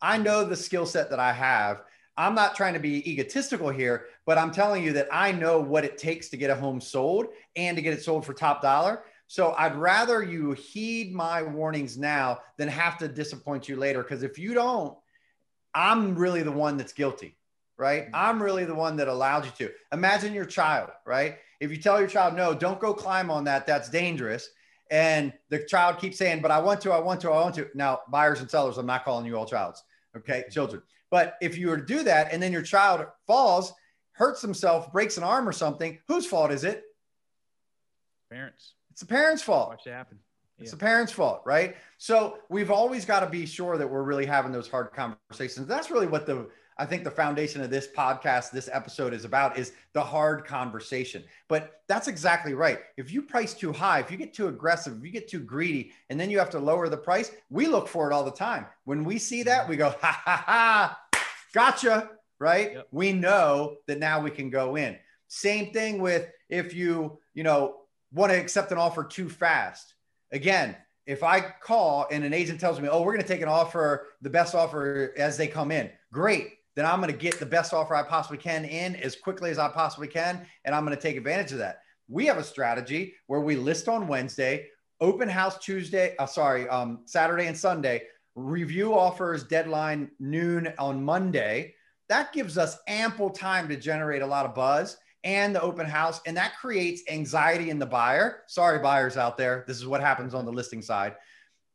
I 0.02 0.18
know 0.18 0.44
the 0.44 0.56
skill 0.56 0.88
set 0.88 1.12
that 1.12 1.20
I 1.20 1.34
have. 1.34 1.84
I'm 2.18 2.34
not 2.34 2.56
trying 2.56 2.74
to 2.74 2.80
be 2.80 3.08
egotistical 3.10 3.70
here, 3.70 4.06
but 4.30 4.38
I'm 4.38 4.52
telling 4.52 4.84
you 4.84 4.94
that 4.94 5.08
I 5.12 5.32
know 5.32 5.60
what 5.60 5.84
it 5.84 5.98
takes 5.98 6.30
to 6.30 6.38
get 6.38 6.52
a 6.52 6.56
home 6.56 6.80
sold 6.80 7.30
and 7.56 7.76
to 7.76 7.82
get 7.82 7.94
it 7.94 8.04
sold 8.04 8.28
for 8.28 8.36
top 8.36 8.62
dollar. 8.62 9.02
So 9.26 9.56
I'd 9.58 9.76
rather 9.76 10.22
you 10.22 10.52
heed 10.52 11.16
my 11.16 11.42
warnings 11.42 11.98
now 11.98 12.42
than 12.58 12.68
have 12.68 13.00
to 13.00 13.08
disappoint 13.08 13.68
you 13.68 13.76
later. 13.76 14.04
Because 14.04 14.22
if 14.22 14.38
you 14.38 14.54
don't, 14.54 14.96
I'm 15.74 16.16
really 16.16 16.44
the 16.44 16.52
one 16.52 16.78
that's 16.78 16.94
guilty, 16.94 17.38
right? 17.76 18.04
Mm-hmm. 18.04 18.12
I'm 18.14 18.44
really 18.44 18.66
the 18.66 18.76
one 18.76 18.98
that 18.98 19.08
allowed 19.08 19.46
you 19.46 19.52
to. 19.66 19.74
Imagine 19.94 20.36
your 20.36 20.46
child, 20.46 20.92
right? 21.08 21.38
If 21.60 21.72
you 21.72 21.78
tell 21.78 21.98
your 22.00 22.08
child, 22.08 22.36
no, 22.36 22.54
don't 22.54 22.80
go 22.80 22.94
climb 22.94 23.32
on 23.32 23.46
that, 23.46 23.66
that's 23.66 23.90
dangerous. 23.90 24.48
And 24.92 25.34
the 25.50 25.64
child 25.66 25.98
keeps 25.98 26.20
saying, 26.20 26.44
but 26.44 26.52
I 26.52 26.60
want 26.60 26.82
to, 26.82 26.92
I 26.92 27.00
want 27.00 27.20
to, 27.22 27.32
I 27.32 27.42
want 27.42 27.56
to. 27.56 27.68
Now, 27.74 28.02
buyers 28.10 28.42
and 28.42 28.52
sellers, 28.52 28.78
I'm 28.78 28.86
not 28.86 29.06
calling 29.06 29.26
you 29.26 29.36
all 29.40 29.48
childs, 29.48 29.84
okay? 30.16 30.42
Mm-hmm. 30.42 30.52
Children. 30.52 30.84
But 31.10 31.34
if 31.42 31.58
you 31.58 31.70
were 31.70 31.78
to 31.78 31.86
do 31.86 32.04
that 32.04 32.32
and 32.32 32.44
then 32.44 32.54
your 32.54 32.62
child 32.62 33.08
falls, 33.26 33.74
hurts 34.20 34.42
himself, 34.42 34.92
breaks 34.92 35.18
an 35.18 35.24
arm 35.24 35.48
or 35.48 35.54
something, 35.54 35.98
whose 36.08 36.26
fault 36.26 36.52
is 36.52 36.66
it? 36.66 36.84
Parents, 38.30 38.74
It's 38.92 39.00
the 39.00 39.08
parents' 39.08 39.42
fault. 39.42 39.70
watch 39.70 39.88
it 39.88 39.92
happen. 39.92 40.20
It's 40.60 40.72
the 40.72 40.78
parents' 40.78 41.14
fault, 41.14 41.42
right? 41.46 41.78
So 41.98 42.40
we've 42.50 42.70
always 42.70 43.06
got 43.06 43.22
to 43.22 43.28
be 43.28 43.46
sure 43.46 43.78
that 43.78 43.90
we're 43.90 44.04
really 44.04 44.26
having 44.26 44.52
those 44.52 44.68
hard 44.68 44.92
conversations. 44.92 45.68
That's 45.68 45.90
really 45.90 46.06
what 46.06 46.26
the 46.26 46.50
I 46.78 46.86
think 46.86 47.04
the 47.04 47.12
foundation 47.12 47.62
of 47.62 47.70
this 47.70 47.88
podcast, 47.94 48.52
this 48.52 48.70
episode 48.72 49.14
is 49.14 49.26
about 49.26 49.58
is 49.58 49.74
the 49.92 50.02
hard 50.02 50.46
conversation. 50.46 51.24
But 51.50 51.82
that's 51.88 52.08
exactly 52.08 52.54
right. 52.54 52.80
If 52.96 53.12
you 53.12 53.22
price 53.22 53.54
too 53.54 53.74
high, 53.74 54.00
if 54.00 54.10
you 54.10 54.18
get 54.18 54.34
too 54.34 54.48
aggressive, 54.48 54.98
if 54.98 55.04
you 55.04 55.12
get 55.12 55.28
too 55.30 55.42
greedy, 55.42 55.92
and 56.10 56.18
then 56.20 56.30
you 56.30 56.40
have 56.40 56.50
to 56.52 56.60
lower 56.60 56.88
the 56.88 56.98
price, 56.98 57.32
we 57.50 57.68
look 57.68 57.88
for 57.90 58.10
it 58.10 58.14
all 58.14 58.24
the 58.24 58.32
time. 58.32 58.66
When 58.86 59.04
we 59.04 59.18
see 59.18 59.44
that, 59.44 59.62
mm-hmm. 59.62 59.70
we 59.72 59.78
go, 59.78 59.90
ha 60.02 60.22
ha 60.26 60.44
ha, 60.46 61.00
gotcha. 61.54 62.12
Right? 62.40 62.74
Yep. 62.74 62.88
We 62.92 63.14
know 63.14 63.78
that 63.88 64.00
now 64.00 64.22
we 64.22 64.32
can 64.32 64.50
go 64.50 64.76
in. 64.76 64.98
Same 65.28 65.72
thing 65.72 66.02
with 66.02 66.28
if 66.50 66.74
you, 66.74 67.20
you 67.34 67.44
know, 67.44 67.76
want 68.12 68.32
to 68.32 68.40
accept 68.40 68.72
an 68.72 68.78
offer 68.78 69.04
too 69.04 69.30
fast. 69.30 69.94
Again, 70.32 70.76
if 71.06 71.24
I 71.24 71.42
call 71.42 72.08
and 72.12 72.24
an 72.24 72.34
agent 72.34 72.60
tells 72.60 72.80
me, 72.80 72.88
"Oh, 72.88 73.02
we're 73.02 73.14
going 73.14 73.26
to 73.26 73.28
take 73.28 73.42
an 73.42 73.48
offer, 73.48 74.08
the 74.22 74.30
best 74.30 74.56
offer 74.56 75.14
as 75.18 75.38
they 75.38 75.48
come 75.48 75.72
in," 75.72 75.90
great. 76.12 76.54
Then 76.76 76.86
I'm 76.86 77.02
going 77.02 77.12
to 77.12 77.18
get 77.18 77.40
the 77.40 77.46
best 77.46 77.74
offer 77.74 77.96
I 77.96 78.04
possibly 78.04 78.38
can 78.38 78.64
in 78.64 78.96
as 78.96 79.16
quickly 79.16 79.52
as 79.52 79.60
I 79.60 79.70
possibly 79.70 80.08
can, 80.08 80.46
and 80.66 80.74
I'm 80.74 80.86
going 80.86 80.96
to 80.96 81.02
take 81.02 81.18
advantage 81.18 81.52
of 81.52 81.58
that. 81.58 81.82
We 82.08 82.26
have 82.28 82.38
a 82.38 82.44
strategy 82.44 83.16
where 83.28 83.42
we 83.42 83.56
list 83.56 83.90
on 83.90 84.08
Wednesday, 84.08 84.68
open 85.02 85.28
house 85.30 85.58
Tuesday, 85.60 86.16
uh, 86.18 86.26
sorry, 86.26 86.70
um, 86.70 87.02
Saturday 87.06 87.48
and 87.48 87.58
Sunday, 87.58 88.04
review 88.36 88.98
offers 88.98 89.44
deadline 89.44 90.12
noon 90.20 90.72
on 90.78 91.04
Monday. 91.04 91.76
That 92.10 92.34
gives 92.34 92.58
us 92.58 92.78
ample 92.88 93.30
time 93.30 93.68
to 93.70 93.78
generate 93.78 94.22
a 94.22 94.28
lot 94.28 94.46
of 94.46 94.56
buzz 94.56 94.98
and 95.24 95.56
the 95.56 95.62
open 95.62 95.86
house. 95.86 96.22
And 96.26 96.36
that 96.38 96.58
creates 96.60 97.04
anxiety 97.10 97.70
in 97.70 97.80
the 97.80 97.86
buyer. 97.86 98.42
Sorry, 98.48 98.80
buyers 98.80 99.16
out 99.16 99.38
there. 99.38 99.64
This 99.68 99.78
is 99.78 99.88
what 99.88 100.02
happens 100.02 100.34
on 100.34 100.46
the 100.46 100.52
listing 100.52 100.82
side. 100.82 101.16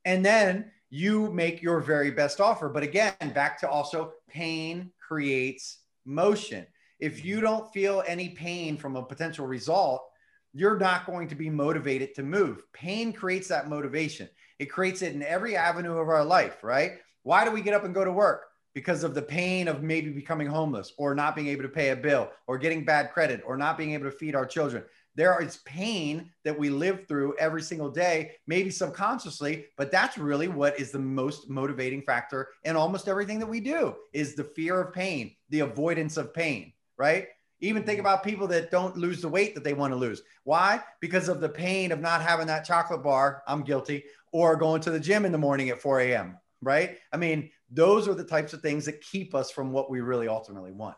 And 0.04 0.24
then 0.24 0.70
you 0.90 1.32
make 1.32 1.62
your 1.62 1.80
very 1.80 2.10
best 2.10 2.40
offer. 2.40 2.68
But 2.68 2.82
again, 2.82 3.14
back 3.34 3.58
to 3.60 3.68
also 3.68 4.12
pain 4.28 4.90
creates 5.00 5.78
motion. 6.04 6.66
If 6.98 7.24
you 7.24 7.36
mm-hmm. 7.36 7.44
don't 7.44 7.72
feel 7.72 8.02
any 8.06 8.30
pain 8.30 8.76
from 8.76 8.96
a 8.96 9.02
potential 9.02 9.46
result, 9.46 10.04
you're 10.52 10.78
not 10.78 11.06
going 11.06 11.28
to 11.28 11.34
be 11.34 11.50
motivated 11.50 12.14
to 12.14 12.22
move. 12.22 12.62
Pain 12.72 13.12
creates 13.12 13.48
that 13.48 13.68
motivation. 13.68 14.28
It 14.58 14.66
creates 14.66 15.02
it 15.02 15.14
in 15.14 15.22
every 15.22 15.56
avenue 15.56 15.98
of 15.98 16.08
our 16.08 16.24
life, 16.24 16.62
right? 16.62 16.92
Why 17.24 17.44
do 17.44 17.50
we 17.50 17.60
get 17.60 17.74
up 17.74 17.84
and 17.84 17.94
go 17.94 18.04
to 18.04 18.12
work? 18.12 18.44
Because 18.74 19.04
of 19.04 19.14
the 19.14 19.22
pain 19.22 19.68
of 19.68 19.82
maybe 19.82 20.10
becoming 20.10 20.46
homeless 20.46 20.92
or 20.98 21.14
not 21.14 21.34
being 21.34 21.48
able 21.48 21.62
to 21.62 21.68
pay 21.68 21.90
a 21.90 21.96
bill 21.96 22.30
or 22.46 22.58
getting 22.58 22.84
bad 22.84 23.12
credit 23.12 23.42
or 23.46 23.56
not 23.56 23.78
being 23.78 23.92
able 23.92 24.04
to 24.04 24.16
feed 24.16 24.34
our 24.34 24.44
children. 24.44 24.84
There 25.16 25.40
is 25.40 25.58
pain 25.58 26.30
that 26.42 26.58
we 26.58 26.70
live 26.70 27.06
through 27.06 27.36
every 27.38 27.62
single 27.62 27.88
day, 27.88 28.32
maybe 28.48 28.70
subconsciously, 28.70 29.66
but 29.76 29.92
that's 29.92 30.18
really 30.18 30.48
what 30.48 30.78
is 30.78 30.90
the 30.90 30.98
most 30.98 31.48
motivating 31.48 32.02
factor 32.02 32.48
in 32.64 32.74
almost 32.74 33.08
everything 33.08 33.38
that 33.38 33.46
we 33.46 33.60
do 33.60 33.94
is 34.12 34.34
the 34.34 34.42
fear 34.42 34.80
of 34.80 34.92
pain, 34.92 35.36
the 35.50 35.60
avoidance 35.60 36.16
of 36.16 36.34
pain, 36.34 36.72
right? 36.98 37.28
Even 37.60 37.84
think 37.84 37.98
mm-hmm. 37.98 38.06
about 38.06 38.24
people 38.24 38.46
that 38.48 38.70
don't 38.70 38.96
lose 38.96 39.22
the 39.22 39.28
weight 39.28 39.54
that 39.54 39.64
they 39.64 39.72
want 39.72 39.92
to 39.92 39.96
lose. 39.96 40.22
Why? 40.42 40.80
Because 41.00 41.28
of 41.28 41.40
the 41.40 41.48
pain 41.48 41.92
of 41.92 42.00
not 42.00 42.20
having 42.20 42.46
that 42.48 42.64
chocolate 42.64 43.02
bar. 43.02 43.42
I'm 43.46 43.62
guilty. 43.62 44.04
Or 44.32 44.56
going 44.56 44.80
to 44.82 44.90
the 44.90 45.00
gym 45.00 45.24
in 45.24 45.32
the 45.32 45.38
morning 45.38 45.70
at 45.70 45.80
4 45.80 46.00
a.m. 46.00 46.38
Right? 46.60 46.98
I 47.12 47.16
mean, 47.16 47.50
those 47.74 48.08
are 48.08 48.14
the 48.14 48.24
types 48.24 48.52
of 48.52 48.62
things 48.62 48.84
that 48.84 49.00
keep 49.00 49.34
us 49.34 49.50
from 49.50 49.72
what 49.72 49.90
we 49.90 50.00
really 50.00 50.28
ultimately 50.28 50.72
want. 50.72 50.96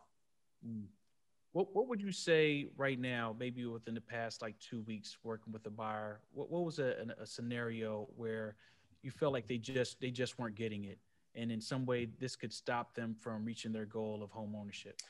Mm. 0.66 0.84
What, 1.52 1.74
what 1.74 1.88
would 1.88 2.02
you 2.02 2.12
say 2.12 2.68
right 2.76 3.00
now, 3.00 3.34
maybe 3.38 3.64
within 3.64 3.94
the 3.94 4.00
past 4.00 4.42
like 4.42 4.58
two 4.58 4.82
weeks 4.82 5.16
working 5.24 5.54
with 5.54 5.64
a 5.64 5.70
buyer, 5.70 6.20
what, 6.34 6.50
what 6.50 6.64
was 6.64 6.78
a, 6.78 7.06
a 7.18 7.26
scenario 7.26 8.08
where 8.16 8.56
you 9.02 9.10
felt 9.10 9.32
like 9.32 9.48
they 9.48 9.56
just, 9.56 9.98
they 9.98 10.10
just 10.10 10.38
weren't 10.38 10.54
getting 10.54 10.84
it? 10.84 10.98
And 11.34 11.50
in 11.50 11.60
some 11.60 11.86
way 11.86 12.08
this 12.18 12.36
could 12.36 12.52
stop 12.52 12.94
them 12.94 13.16
from 13.18 13.44
reaching 13.46 13.72
their 13.72 13.86
goal 13.86 14.22
of 14.22 14.30
home 14.30 14.54
ownership? 14.54 15.00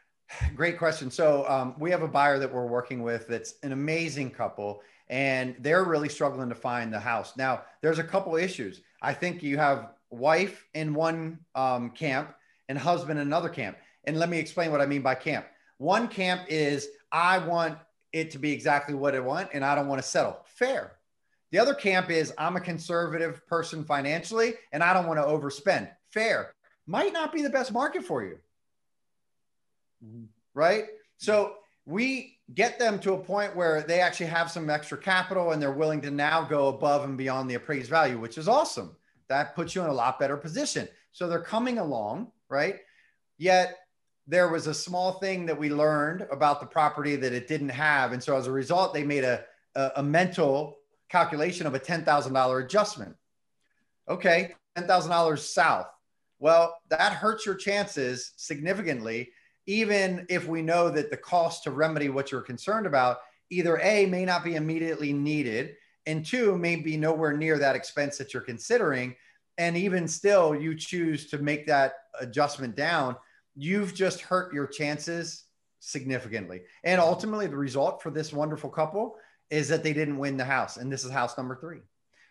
Great 0.54 0.78
question. 0.78 1.10
So 1.10 1.46
um, 1.46 1.74
we 1.78 1.90
have 1.90 2.02
a 2.02 2.08
buyer 2.08 2.38
that 2.38 2.50
we're 2.50 2.66
working 2.66 3.02
with 3.02 3.28
that's 3.28 3.56
an 3.62 3.72
amazing 3.72 4.30
couple, 4.30 4.80
and 5.08 5.56
they're 5.58 5.84
really 5.84 6.08
struggling 6.08 6.48
to 6.48 6.54
find 6.54 6.90
the 6.90 7.00
house. 7.00 7.36
Now, 7.36 7.64
there's 7.82 7.98
a 7.98 8.04
couple 8.04 8.36
issues. 8.36 8.80
I 9.02 9.12
think 9.12 9.42
you 9.42 9.58
have 9.58 9.90
wife 10.12 10.66
in 10.74 10.94
one 10.94 11.38
um, 11.54 11.90
camp 11.90 12.34
and 12.68 12.78
husband 12.78 13.18
in 13.18 13.26
another 13.26 13.48
camp. 13.48 13.76
And 14.04 14.18
let 14.18 14.28
me 14.28 14.38
explain 14.38 14.70
what 14.70 14.80
I 14.80 14.86
mean 14.86 15.02
by 15.02 15.14
camp. 15.14 15.46
One 15.78 16.06
camp 16.06 16.42
is 16.48 16.88
I 17.10 17.38
want 17.38 17.78
it 18.12 18.30
to 18.32 18.38
be 18.38 18.52
exactly 18.52 18.94
what 18.94 19.14
I 19.14 19.20
want 19.20 19.48
and 19.52 19.64
I 19.64 19.74
don't 19.74 19.88
want 19.88 20.02
to 20.02 20.08
settle. 20.08 20.38
Fair. 20.44 20.92
The 21.50 21.58
other 21.58 21.74
camp 21.74 22.10
is 22.10 22.32
I'm 22.38 22.56
a 22.56 22.60
conservative 22.60 23.46
person 23.46 23.84
financially 23.84 24.54
and 24.72 24.82
I 24.82 24.92
don't 24.92 25.06
want 25.06 25.18
to 25.18 25.26
overspend. 25.26 25.90
Fair. 26.10 26.54
Might 26.86 27.12
not 27.12 27.32
be 27.32 27.42
the 27.42 27.50
best 27.50 27.72
market 27.72 28.04
for 28.04 28.22
you. 28.22 28.38
Mm-hmm. 30.04 30.24
Right? 30.54 30.84
So 31.16 31.54
we 31.86 32.38
get 32.54 32.78
them 32.78 32.98
to 33.00 33.14
a 33.14 33.18
point 33.18 33.56
where 33.56 33.82
they 33.82 34.00
actually 34.00 34.26
have 34.26 34.50
some 34.50 34.68
extra 34.68 34.98
capital 34.98 35.52
and 35.52 35.62
they're 35.62 35.72
willing 35.72 36.00
to 36.02 36.10
now 36.10 36.42
go 36.42 36.68
above 36.68 37.04
and 37.04 37.16
beyond 37.16 37.48
the 37.48 37.54
appraised 37.54 37.88
value, 37.88 38.18
which 38.18 38.36
is 38.36 38.48
awesome 38.48 38.96
that 39.32 39.54
puts 39.54 39.74
you 39.74 39.82
in 39.82 39.88
a 39.88 39.92
lot 39.92 40.18
better 40.18 40.36
position. 40.36 40.86
So 41.12 41.28
they're 41.28 41.40
coming 41.40 41.78
along, 41.78 42.32
right? 42.48 42.76
Yet 43.38 43.76
there 44.26 44.48
was 44.48 44.66
a 44.66 44.74
small 44.74 45.14
thing 45.14 45.46
that 45.46 45.58
we 45.58 45.70
learned 45.70 46.26
about 46.30 46.60
the 46.60 46.66
property 46.66 47.16
that 47.16 47.32
it 47.32 47.48
didn't 47.48 47.70
have. 47.70 48.12
And 48.12 48.22
so 48.22 48.36
as 48.36 48.46
a 48.46 48.52
result, 48.52 48.94
they 48.94 49.02
made 49.02 49.24
a, 49.24 49.44
a, 49.74 49.90
a 49.96 50.02
mental 50.02 50.78
calculation 51.08 51.66
of 51.66 51.74
a 51.74 51.80
$10,000 51.80 52.64
adjustment. 52.64 53.16
Okay, 54.08 54.54
$10,000 54.76 55.38
south. 55.38 55.86
Well, 56.38 56.76
that 56.88 57.12
hurts 57.12 57.46
your 57.46 57.54
chances 57.54 58.32
significantly, 58.36 59.30
even 59.66 60.26
if 60.28 60.46
we 60.46 60.62
know 60.62 60.90
that 60.90 61.10
the 61.10 61.16
cost 61.16 61.64
to 61.64 61.70
remedy 61.70 62.08
what 62.08 62.32
you're 62.32 62.40
concerned 62.40 62.86
about 62.86 63.18
either 63.50 63.78
A, 63.82 64.06
may 64.06 64.24
not 64.24 64.44
be 64.44 64.56
immediately 64.56 65.12
needed, 65.12 65.74
and 66.06 66.24
two 66.24 66.56
may 66.58 66.76
be 66.76 66.96
nowhere 66.96 67.36
near 67.36 67.58
that 67.58 67.76
expense 67.76 68.18
that 68.18 68.32
you're 68.32 68.42
considering. 68.42 69.14
And 69.58 69.76
even 69.76 70.08
still 70.08 70.54
you 70.54 70.74
choose 70.74 71.28
to 71.30 71.38
make 71.38 71.66
that 71.66 71.94
adjustment 72.20 72.74
down. 72.74 73.16
You've 73.54 73.94
just 73.94 74.20
hurt 74.20 74.52
your 74.52 74.66
chances 74.66 75.44
significantly. 75.80 76.62
And 76.84 77.00
ultimately 77.00 77.46
the 77.46 77.56
result 77.56 78.02
for 78.02 78.10
this 78.10 78.32
wonderful 78.32 78.70
couple 78.70 79.16
is 79.50 79.68
that 79.68 79.82
they 79.82 79.92
didn't 79.92 80.18
win 80.18 80.36
the 80.36 80.44
house. 80.44 80.78
And 80.78 80.90
this 80.90 81.04
is 81.04 81.10
house 81.10 81.36
number 81.36 81.56
three 81.56 81.80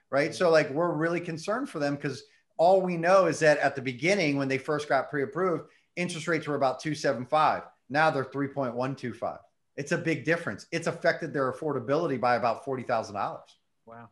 right? 0.10 0.32
Mm-hmm. 0.32 0.38
So 0.38 0.50
like 0.50 0.70
we're 0.70 0.92
really 0.92 1.22
concerned 1.22 1.70
for 1.70 1.80
them 1.80 1.96
because 1.96 2.24
all 2.58 2.82
we 2.82 2.98
know 2.98 3.28
is 3.28 3.40
that 3.40 3.60
at 3.60 3.76
the 3.76 3.82
beginning 3.82 4.38
when 4.38 4.50
they 4.50 4.58
first 4.58 4.90
got 4.90 5.10
pre-approved 5.10 5.64
interest 5.96 6.28
rates 6.28 6.48
were 6.48 6.56
about 6.56 6.80
275 6.80 7.64
now 7.90 8.10
they're 8.12 8.26
3.125 8.26 9.38
it's 9.78 9.92
a 9.92 9.98
big 9.98 10.26
difference. 10.26 10.68
It's 10.72 10.88
affected 10.88 11.34
their 11.34 11.52
affordability 11.52 12.20
by 12.20 12.36
about 12.36 12.66
$40000 12.66 13.42
Wow. 13.92 14.10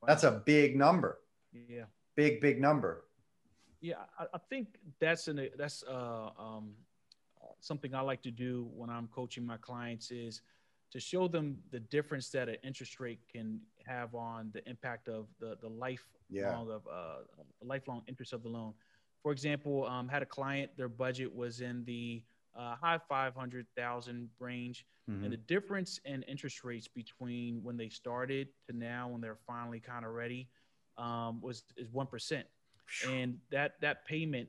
wow. 0.00 0.06
That's 0.08 0.24
a 0.24 0.42
big 0.44 0.76
number. 0.76 1.18
Yeah. 1.52 1.84
Big, 2.16 2.40
big 2.40 2.60
number. 2.60 3.04
Yeah. 3.80 3.94
I, 4.18 4.26
I 4.34 4.38
think 4.50 4.66
that's 4.98 5.28
an, 5.28 5.48
that's, 5.56 5.84
uh, 5.84 6.30
um, 6.38 6.72
something 7.60 7.94
I 7.94 8.00
like 8.00 8.22
to 8.22 8.30
do 8.30 8.68
when 8.74 8.90
I'm 8.90 9.08
coaching 9.08 9.46
my 9.46 9.56
clients 9.58 10.10
is 10.10 10.42
to 10.90 10.98
show 10.98 11.28
them 11.28 11.58
the 11.70 11.80
difference 11.80 12.30
that 12.30 12.48
an 12.48 12.56
interest 12.64 12.98
rate 12.98 13.20
can 13.30 13.60
have 13.86 14.14
on 14.14 14.50
the 14.52 14.68
impact 14.68 15.08
of 15.08 15.26
the, 15.38 15.56
the 15.60 15.68
lifelong 15.68 15.98
yeah. 16.28 16.56
of, 16.56 16.82
uh, 16.90 17.22
lifelong 17.62 18.02
interest 18.08 18.32
of 18.32 18.42
the 18.42 18.48
loan. 18.48 18.74
For 19.22 19.32
example, 19.32 19.86
um, 19.86 20.08
had 20.08 20.22
a 20.22 20.26
client, 20.26 20.70
their 20.76 20.88
budget 20.88 21.32
was 21.34 21.60
in 21.60 21.84
the, 21.84 22.22
uh, 22.56 22.74
high 22.76 22.98
500,000 23.08 24.28
range. 24.38 24.86
Mm-hmm. 25.10 25.24
And 25.24 25.32
the 25.32 25.38
difference 25.38 26.00
in 26.04 26.22
interest 26.24 26.62
rates 26.64 26.88
between 26.88 27.62
when 27.62 27.76
they 27.76 27.88
started 27.88 28.48
to 28.68 28.76
now 28.76 29.08
when 29.08 29.20
they're 29.20 29.38
finally 29.46 29.80
kind 29.80 30.04
of 30.04 30.12
ready 30.12 30.48
um, 30.98 31.40
was 31.40 31.64
is 31.76 31.88
1%. 31.88 32.42
And 33.08 33.38
that, 33.50 33.80
that 33.80 34.04
payment 34.04 34.48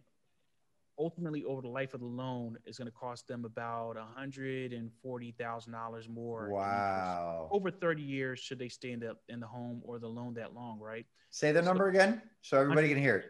ultimately 0.97 1.43
over 1.43 1.61
the 1.61 1.67
life 1.67 1.93
of 1.93 1.99
the 1.99 2.05
loan 2.05 2.57
is 2.65 2.77
going 2.77 2.87
to 2.87 2.91
cost 2.91 3.27
them 3.27 3.45
about 3.45 3.97
$140,000 4.17 6.09
more. 6.09 6.49
Wow. 6.49 7.47
Over 7.51 7.71
30 7.71 8.01
years 8.01 8.39
should 8.39 8.59
they 8.59 8.69
stay 8.69 8.91
in 8.91 8.99
the, 8.99 9.15
in 9.29 9.39
the 9.39 9.47
home 9.47 9.81
or 9.83 9.99
the 9.99 10.07
loan 10.07 10.33
that 10.35 10.53
long, 10.53 10.79
right? 10.79 11.05
Say 11.29 11.51
the 11.51 11.61
number 11.61 11.87
again 11.87 12.21
so 12.41 12.59
everybody 12.59 12.89
can 12.89 12.97
hear 12.97 13.17
it. 13.17 13.25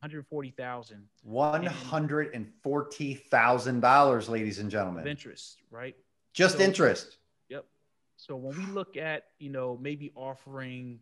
140,000. 0.00 1.02
$140,000, 1.28 4.28
ladies 4.28 4.60
and 4.60 4.70
gentlemen. 4.70 5.08
Interest, 5.08 5.60
right? 5.72 5.96
Just 6.32 6.58
so, 6.58 6.62
interest. 6.62 7.16
Yep. 7.48 7.64
So 8.16 8.36
when 8.36 8.56
we 8.56 8.64
look 8.66 8.96
at, 8.96 9.24
you 9.40 9.50
know, 9.50 9.76
maybe 9.80 10.12
offering 10.14 11.00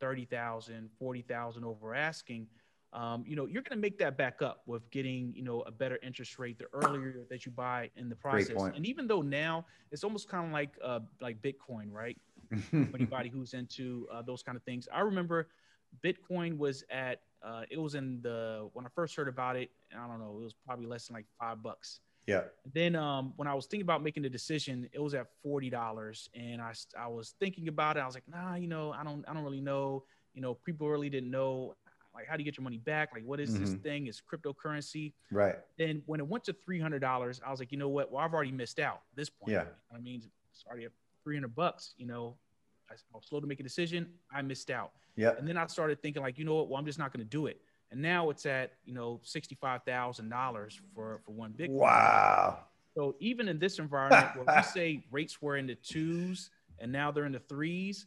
30,000, 0.00 0.90
40,000 0.98 1.64
over 1.64 1.94
asking, 1.94 2.48
um, 2.92 3.22
you 3.26 3.36
know, 3.36 3.46
you're 3.46 3.62
going 3.62 3.78
to 3.78 3.80
make 3.80 4.00
that 4.00 4.18
back 4.18 4.42
up 4.42 4.62
with 4.66 4.90
getting, 4.90 5.32
you 5.36 5.44
know, 5.44 5.60
a 5.62 5.70
better 5.70 6.00
interest 6.02 6.40
rate 6.40 6.58
the 6.58 6.66
earlier 6.72 7.24
that 7.30 7.46
you 7.46 7.52
buy 7.52 7.90
in 7.96 8.08
the 8.08 8.16
process. 8.16 8.60
And 8.74 8.84
even 8.84 9.06
though 9.06 9.22
now 9.22 9.66
it's 9.92 10.02
almost 10.02 10.28
kind 10.28 10.46
of 10.46 10.52
like, 10.52 10.76
uh, 10.82 10.98
like 11.20 11.40
Bitcoin, 11.40 11.92
right? 11.92 12.18
Anybody 12.72 13.28
who's 13.28 13.54
into 13.54 14.08
uh, 14.12 14.22
those 14.22 14.42
kind 14.42 14.56
of 14.56 14.64
things. 14.64 14.88
I 14.92 14.98
remember 15.00 15.46
Bitcoin 16.04 16.56
was 16.56 16.84
at 16.90 17.20
uh, 17.42 17.62
it 17.70 17.78
was 17.78 17.94
in 17.96 18.20
the 18.22 18.68
when 18.72 18.86
I 18.86 18.88
first 18.94 19.16
heard 19.16 19.28
about 19.28 19.56
it. 19.56 19.70
I 19.96 20.06
don't 20.06 20.20
know. 20.20 20.36
It 20.40 20.44
was 20.44 20.54
probably 20.66 20.86
less 20.86 21.08
than 21.08 21.14
like 21.14 21.26
five 21.38 21.62
bucks. 21.62 22.00
Yeah. 22.26 22.42
Then 22.72 22.94
um, 22.94 23.32
when 23.36 23.48
I 23.48 23.54
was 23.54 23.66
thinking 23.66 23.82
about 23.82 24.00
making 24.02 24.22
the 24.22 24.30
decision, 24.30 24.88
it 24.92 25.00
was 25.00 25.12
at 25.14 25.26
forty 25.42 25.68
dollars, 25.70 26.28
and 26.34 26.62
I 26.62 26.72
I 26.98 27.08
was 27.08 27.34
thinking 27.40 27.66
about 27.68 27.96
it. 27.96 28.00
I 28.00 28.06
was 28.06 28.14
like, 28.14 28.28
nah, 28.28 28.54
you 28.54 28.68
know, 28.68 28.92
I 28.92 29.02
don't 29.02 29.24
I 29.28 29.34
don't 29.34 29.42
really 29.42 29.60
know. 29.60 30.04
You 30.34 30.40
know, 30.40 30.54
people 30.54 30.88
really 30.88 31.10
didn't 31.10 31.30
know 31.30 31.74
Like, 32.14 32.26
how 32.28 32.36
do 32.36 32.42
you 32.42 32.44
get 32.44 32.58
your 32.58 32.62
money 32.64 32.76
back? 32.78 33.08
Like, 33.14 33.24
what 33.24 33.40
is 33.40 33.58
this 33.58 33.70
Mhm. 33.70 33.82
thing? 33.82 34.06
It's 34.06 34.20
cryptocurrency. 34.20 35.14
Right. 35.30 35.56
Then 35.78 36.02
when 36.06 36.20
it 36.20 36.26
went 36.28 36.44
to 36.44 36.52
three 36.52 36.78
hundred 36.78 37.00
dollars, 37.00 37.40
I 37.44 37.50
was 37.50 37.58
like, 37.58 37.72
you 37.72 37.78
know 37.78 37.88
what? 37.88 38.12
Well, 38.12 38.22
I've 38.22 38.34
already 38.34 38.52
missed 38.52 38.78
out 38.78 38.96
at 39.10 39.16
this 39.16 39.30
point. 39.30 39.52
Yeah. 39.52 39.64
I 39.92 39.98
mean, 39.98 40.22
it's 40.50 40.64
already 40.66 40.84
at 40.84 40.92
three 41.24 41.34
hundred 41.36 41.54
bucks. 41.54 41.94
You 41.96 42.06
know, 42.06 42.36
I 42.92 43.16
was 43.16 43.26
slow 43.26 43.40
to 43.40 43.46
make 43.46 43.60
a 43.60 43.62
decision. 43.62 44.08
I 44.32 44.42
missed 44.42 44.70
out. 44.70 44.92
Yeah. 45.16 45.32
And 45.38 45.46
then 45.46 45.56
I 45.56 45.66
started 45.66 46.00
thinking, 46.02 46.22
like, 46.22 46.38
you 46.38 46.44
know 46.44 46.54
what? 46.54 46.68
Well, 46.68 46.78
I'm 46.78 46.86
just 46.86 46.98
not 46.98 47.12
going 47.12 47.24
to 47.24 47.30
do 47.30 47.46
it. 47.46 47.60
And 47.90 48.00
now 48.00 48.30
it's 48.30 48.46
at 48.46 48.72
you 48.86 48.94
know 48.94 49.20
sixty 49.22 49.54
five 49.54 49.82
thousand 49.84 50.30
dollars 50.30 50.80
for 50.94 51.20
for 51.24 51.32
one 51.32 51.52
Bitcoin. 51.52 51.80
Wow. 51.80 52.60
So 52.96 53.16
even 53.20 53.48
in 53.48 53.58
this 53.58 53.78
environment 53.78 54.34
where 54.34 54.56
we 54.56 54.62
say 54.62 55.04
rates 55.10 55.40
were 55.40 55.56
in 55.56 55.66
the 55.66 55.74
twos 55.74 56.50
and 56.78 56.90
now 56.90 57.10
they're 57.10 57.26
in 57.26 57.32
the 57.32 57.38
threes, 57.38 58.06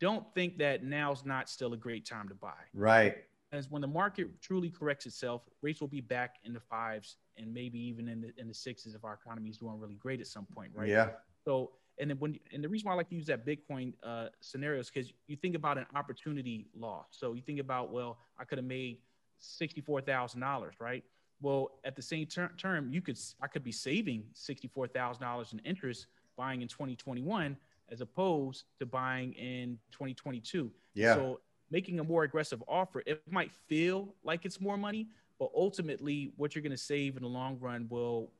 don't 0.00 0.24
think 0.34 0.58
that 0.58 0.84
now's 0.84 1.24
not 1.24 1.48
still 1.48 1.72
a 1.74 1.76
great 1.76 2.06
time 2.06 2.28
to 2.28 2.34
buy. 2.34 2.52
Right. 2.74 3.16
As 3.52 3.70
when 3.70 3.80
the 3.80 3.88
market 3.88 4.40
truly 4.42 4.70
corrects 4.70 5.06
itself, 5.06 5.42
rates 5.62 5.80
will 5.80 5.88
be 5.88 6.00
back 6.00 6.36
in 6.44 6.52
the 6.52 6.60
fives 6.60 7.16
and 7.36 7.52
maybe 7.52 7.78
even 7.78 8.08
in 8.08 8.20
the 8.20 8.32
in 8.38 8.48
the 8.48 8.54
sixes 8.54 8.94
if 8.94 9.04
our 9.04 9.18
economy 9.22 9.50
is 9.50 9.58
doing 9.58 9.78
really 9.78 9.96
great 9.96 10.20
at 10.20 10.26
some 10.26 10.46
point, 10.46 10.70
right? 10.74 10.88
Yeah. 10.88 11.10
So 11.44 11.72
and 11.98 12.10
then 12.10 12.18
when 12.18 12.38
and 12.52 12.62
the 12.62 12.68
reason 12.68 12.86
why 12.86 12.92
I 12.92 12.96
like 12.96 13.08
to 13.10 13.14
use 13.14 13.26
that 13.26 13.46
Bitcoin 13.46 13.92
uh, 14.02 14.26
scenario 14.40 14.80
is 14.80 14.90
because 14.90 15.12
you 15.26 15.36
think 15.36 15.54
about 15.54 15.78
an 15.78 15.86
opportunity 15.94 16.68
loss. 16.78 17.06
So 17.10 17.34
you 17.34 17.42
think 17.42 17.60
about 17.60 17.90
well, 17.90 18.18
I 18.38 18.44
could 18.44 18.58
have 18.58 18.66
made 18.66 18.98
sixty 19.38 19.80
four 19.80 20.00
thousand 20.00 20.40
dollars, 20.40 20.74
right? 20.80 21.04
Well, 21.40 21.72
at 21.84 21.96
the 21.96 22.02
same 22.02 22.26
ter- 22.26 22.52
term, 22.56 22.90
you 22.90 23.00
could 23.00 23.18
I 23.40 23.46
could 23.46 23.64
be 23.64 23.72
saving 23.72 24.24
sixty 24.34 24.68
four 24.68 24.86
thousand 24.86 25.22
dollars 25.22 25.52
in 25.52 25.58
interest 25.60 26.06
buying 26.36 26.62
in 26.62 26.68
twenty 26.68 26.96
twenty 26.96 27.22
one 27.22 27.56
as 27.88 28.00
opposed 28.00 28.64
to 28.78 28.86
buying 28.86 29.32
in 29.34 29.78
twenty 29.90 30.14
twenty 30.14 30.40
two. 30.40 30.70
Yeah. 30.94 31.14
So 31.14 31.40
making 31.70 32.00
a 32.00 32.04
more 32.04 32.24
aggressive 32.24 32.62
offer, 32.68 33.02
it 33.06 33.22
might 33.30 33.52
feel 33.52 34.14
like 34.22 34.44
it's 34.44 34.60
more 34.60 34.76
money, 34.76 35.08
but 35.38 35.50
ultimately, 35.54 36.32
what 36.36 36.54
you're 36.54 36.62
going 36.62 36.70
to 36.70 36.76
save 36.76 37.16
in 37.16 37.22
the 37.22 37.28
long 37.28 37.58
run 37.60 37.86
will 37.90 38.30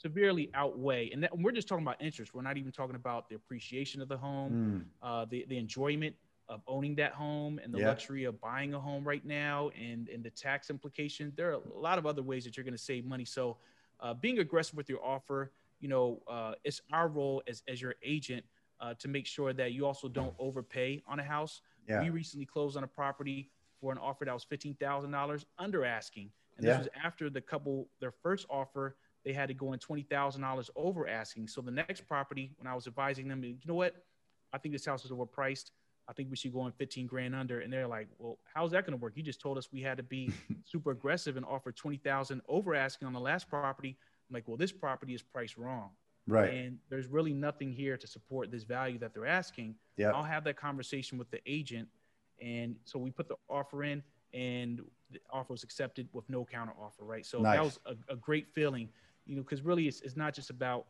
severely 0.00 0.50
outweigh. 0.54 1.10
And, 1.10 1.22
that, 1.22 1.32
and 1.32 1.44
we're 1.44 1.52
just 1.52 1.68
talking 1.68 1.84
about 1.84 2.00
interest. 2.00 2.34
We're 2.34 2.42
not 2.42 2.56
even 2.56 2.72
talking 2.72 2.96
about 2.96 3.28
the 3.28 3.34
appreciation 3.36 4.00
of 4.02 4.08
the 4.08 4.16
home, 4.16 4.52
Mm. 4.52 4.84
uh, 5.02 5.24
the 5.26 5.44
the 5.48 5.58
enjoyment 5.58 6.14
of 6.48 6.62
owning 6.68 6.94
that 6.96 7.12
home, 7.12 7.58
and 7.62 7.74
the 7.74 7.78
Yeah. 7.80 7.88
luxury 7.88 8.24
of 8.24 8.40
buying 8.40 8.74
a 8.74 8.80
home 8.80 9.06
right 9.06 9.24
now, 9.24 9.70
and 9.70 10.08
and 10.08 10.22
the 10.24 10.30
tax 10.30 10.70
implication. 10.70 11.32
There 11.36 11.50
are 11.50 11.54
a 11.54 11.78
lot 11.78 11.98
of 11.98 12.06
other 12.06 12.22
ways 12.22 12.44
that 12.44 12.56
you're 12.56 12.64
going 12.64 12.72
to 12.76 12.78
save 12.92 13.04
money. 13.04 13.24
So, 13.24 13.58
uh, 14.00 14.14
being 14.14 14.38
aggressive 14.38 14.76
with 14.76 14.88
your 14.88 15.04
offer, 15.04 15.52
you 15.80 15.88
know, 15.88 16.22
uh, 16.28 16.54
it's 16.64 16.80
our 16.92 17.08
role 17.08 17.42
as 17.48 17.62
as 17.68 17.80
your 17.80 17.94
agent. 18.02 18.44
Uh, 18.78 18.92
to 18.92 19.08
make 19.08 19.26
sure 19.26 19.54
that 19.54 19.72
you 19.72 19.86
also 19.86 20.06
don't 20.06 20.34
overpay 20.38 21.02
on 21.06 21.18
a 21.18 21.24
house. 21.24 21.62
Yeah. 21.88 22.02
We 22.02 22.10
recently 22.10 22.44
closed 22.44 22.76
on 22.76 22.84
a 22.84 22.86
property 22.86 23.50
for 23.80 23.90
an 23.90 23.96
offer 23.96 24.26
that 24.26 24.34
was 24.34 24.44
fifteen 24.44 24.74
thousand 24.74 25.12
dollars 25.12 25.46
under 25.56 25.82
asking, 25.82 26.30
and 26.58 26.66
Yeah. 26.66 26.72
this 26.76 26.78
was 26.80 26.88
after 27.02 27.30
the 27.30 27.40
couple 27.40 27.88
their 28.00 28.10
first 28.12 28.44
offer 28.50 28.98
they 29.26 29.32
had 29.32 29.48
to 29.48 29.54
go 29.54 29.72
in 29.72 29.78
twenty 29.80 30.02
thousand 30.04 30.40
dollars 30.40 30.70
over 30.76 31.06
asking. 31.08 31.48
So 31.48 31.60
the 31.60 31.72
next 31.72 32.06
property, 32.06 32.52
when 32.58 32.68
I 32.68 32.74
was 32.74 32.86
advising 32.86 33.26
them, 33.26 33.42
you 33.42 33.56
know 33.66 33.74
what, 33.74 33.96
I 34.52 34.58
think 34.58 34.72
this 34.72 34.86
house 34.86 35.04
is 35.04 35.10
overpriced. 35.10 35.72
I 36.08 36.12
think 36.12 36.30
we 36.30 36.36
should 36.36 36.52
go 36.52 36.64
in 36.66 36.72
fifteen 36.72 37.08
grand 37.08 37.34
under, 37.34 37.58
and 37.60 37.72
they're 37.72 37.88
like, 37.88 38.06
well, 38.18 38.38
how's 38.54 38.70
that 38.70 38.86
going 38.86 38.96
to 38.96 39.02
work? 39.02 39.14
You 39.16 39.24
just 39.24 39.40
told 39.40 39.58
us 39.58 39.68
we 39.72 39.82
had 39.82 39.96
to 39.96 40.04
be 40.04 40.30
super 40.64 40.92
aggressive 40.92 41.36
and 41.36 41.44
offer 41.44 41.72
twenty 41.72 41.96
thousand 41.96 42.40
over 42.48 42.76
asking 42.76 43.06
on 43.08 43.12
the 43.12 43.20
last 43.20 43.50
property. 43.50 43.96
I'm 44.30 44.34
like, 44.34 44.46
well, 44.46 44.56
this 44.56 44.70
property 44.70 45.12
is 45.14 45.22
priced 45.22 45.56
wrong 45.56 45.90
Right. 46.28 46.52
and 46.52 46.78
there's 46.88 47.06
really 47.06 47.32
nothing 47.32 47.70
here 47.72 47.96
to 47.96 48.06
support 48.08 48.50
this 48.50 48.64
value 48.64 48.98
that 48.98 49.14
they're 49.14 49.26
asking. 49.26 49.76
Yeah. 49.96 50.10
I'll 50.10 50.24
have 50.24 50.42
that 50.44 50.56
conversation 50.56 51.18
with 51.18 51.30
the 51.30 51.38
agent, 51.46 51.88
and 52.40 52.76
so 52.84 52.98
we 52.98 53.10
put 53.10 53.28
the 53.28 53.36
offer 53.48 53.82
in, 53.84 54.02
and 54.34 54.80
the 55.10 55.20
offer 55.30 55.52
was 55.52 55.62
accepted 55.64 56.08
with 56.12 56.28
no 56.28 56.44
counter 56.44 56.72
offer, 56.80 57.04
right? 57.04 57.24
So 57.26 57.40
Nice. 57.42 57.56
that 57.56 57.64
was 57.64 57.78
a, 57.86 58.12
a 58.12 58.16
great 58.16 58.48
feeling, 58.48 58.88
you 59.26 59.36
know, 59.36 59.42
because 59.42 59.62
really 59.62 59.88
it's, 59.88 60.00
it's 60.00 60.16
not 60.16 60.34
just 60.34 60.50
about 60.50 60.86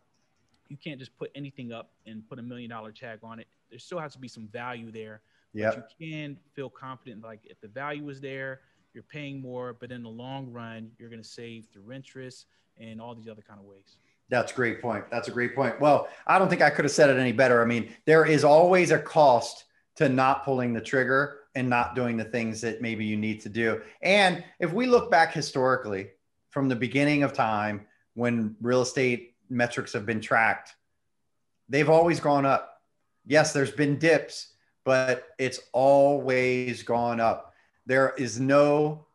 you 0.68 0.76
can't 0.76 0.98
just 0.98 1.16
put 1.16 1.30
anything 1.34 1.72
up 1.72 1.90
and 2.06 2.28
put 2.28 2.38
a 2.38 2.42
million 2.42 2.70
dollar 2.70 2.92
tag 2.92 3.20
on 3.22 3.38
it. 3.38 3.46
There 3.70 3.78
still 3.78 3.98
has 3.98 4.12
to 4.14 4.18
be 4.18 4.28
some 4.28 4.48
value 4.48 4.90
there. 4.90 5.20
Yeah. 5.52 5.70
But 5.70 5.90
you 5.98 6.10
can 6.10 6.36
feel 6.54 6.68
confident, 6.68 7.22
like 7.22 7.40
if 7.44 7.60
the 7.60 7.68
value 7.68 8.08
is 8.10 8.20
there, 8.20 8.60
you're 8.92 9.04
paying 9.04 9.40
more, 9.40 9.74
but 9.78 9.92
in 9.92 10.02
the 10.02 10.08
long 10.08 10.52
run, 10.52 10.90
you're 10.98 11.08
going 11.08 11.22
to 11.22 11.28
save 11.28 11.66
through 11.72 11.92
interest 11.92 12.46
and 12.78 13.00
all 13.00 13.14
these 13.14 13.28
other 13.28 13.42
kind 13.42 13.60
of 13.60 13.66
ways. 13.66 13.96
That's 14.28 14.52
a 14.52 14.54
great 14.54 14.82
point. 14.82 15.04
That's 15.10 15.28
a 15.28 15.30
great 15.30 15.54
point. 15.54 15.80
Well, 15.80 16.08
I 16.26 16.38
don't 16.38 16.48
think 16.48 16.62
I 16.62 16.70
could 16.70 16.84
have 16.84 16.92
said 16.92 17.10
it 17.10 17.18
any 17.18 17.32
better. 17.32 17.62
I 17.62 17.64
mean, 17.64 17.94
there 18.06 18.26
is 18.26 18.42
always 18.42 18.90
a 18.90 18.98
cost 18.98 19.64
to 19.96 20.08
not 20.08 20.44
pulling 20.44 20.72
the 20.72 20.80
trigger 20.80 21.40
and 21.54 21.70
not 21.70 21.94
doing 21.94 22.16
the 22.16 22.24
things 22.24 22.60
that 22.62 22.82
maybe 22.82 23.04
you 23.04 23.16
need 23.16 23.40
to 23.42 23.48
do. 23.48 23.80
And 24.02 24.44
if 24.58 24.72
we 24.72 24.86
look 24.86 25.10
back 25.10 25.32
historically 25.32 26.08
from 26.50 26.68
the 26.68 26.76
beginning 26.76 27.22
of 27.22 27.32
time 27.32 27.86
when 28.16 28.56
real 28.60 28.82
estate 28.82 29.34
metrics 29.48 29.92
have 29.92 30.06
been 30.06 30.20
tracked, 30.20 30.74
they've 31.68 31.90
always 31.90 32.18
gone 32.18 32.44
up. 32.44 32.80
Yes, 33.26 33.52
there's 33.52 33.70
been 33.70 33.98
dips, 33.98 34.54
but 34.84 35.28
it's 35.38 35.60
always 35.72 36.82
gone 36.82 37.20
up. 37.20 37.52
There 37.84 38.14
is 38.16 38.40
no 38.40 39.06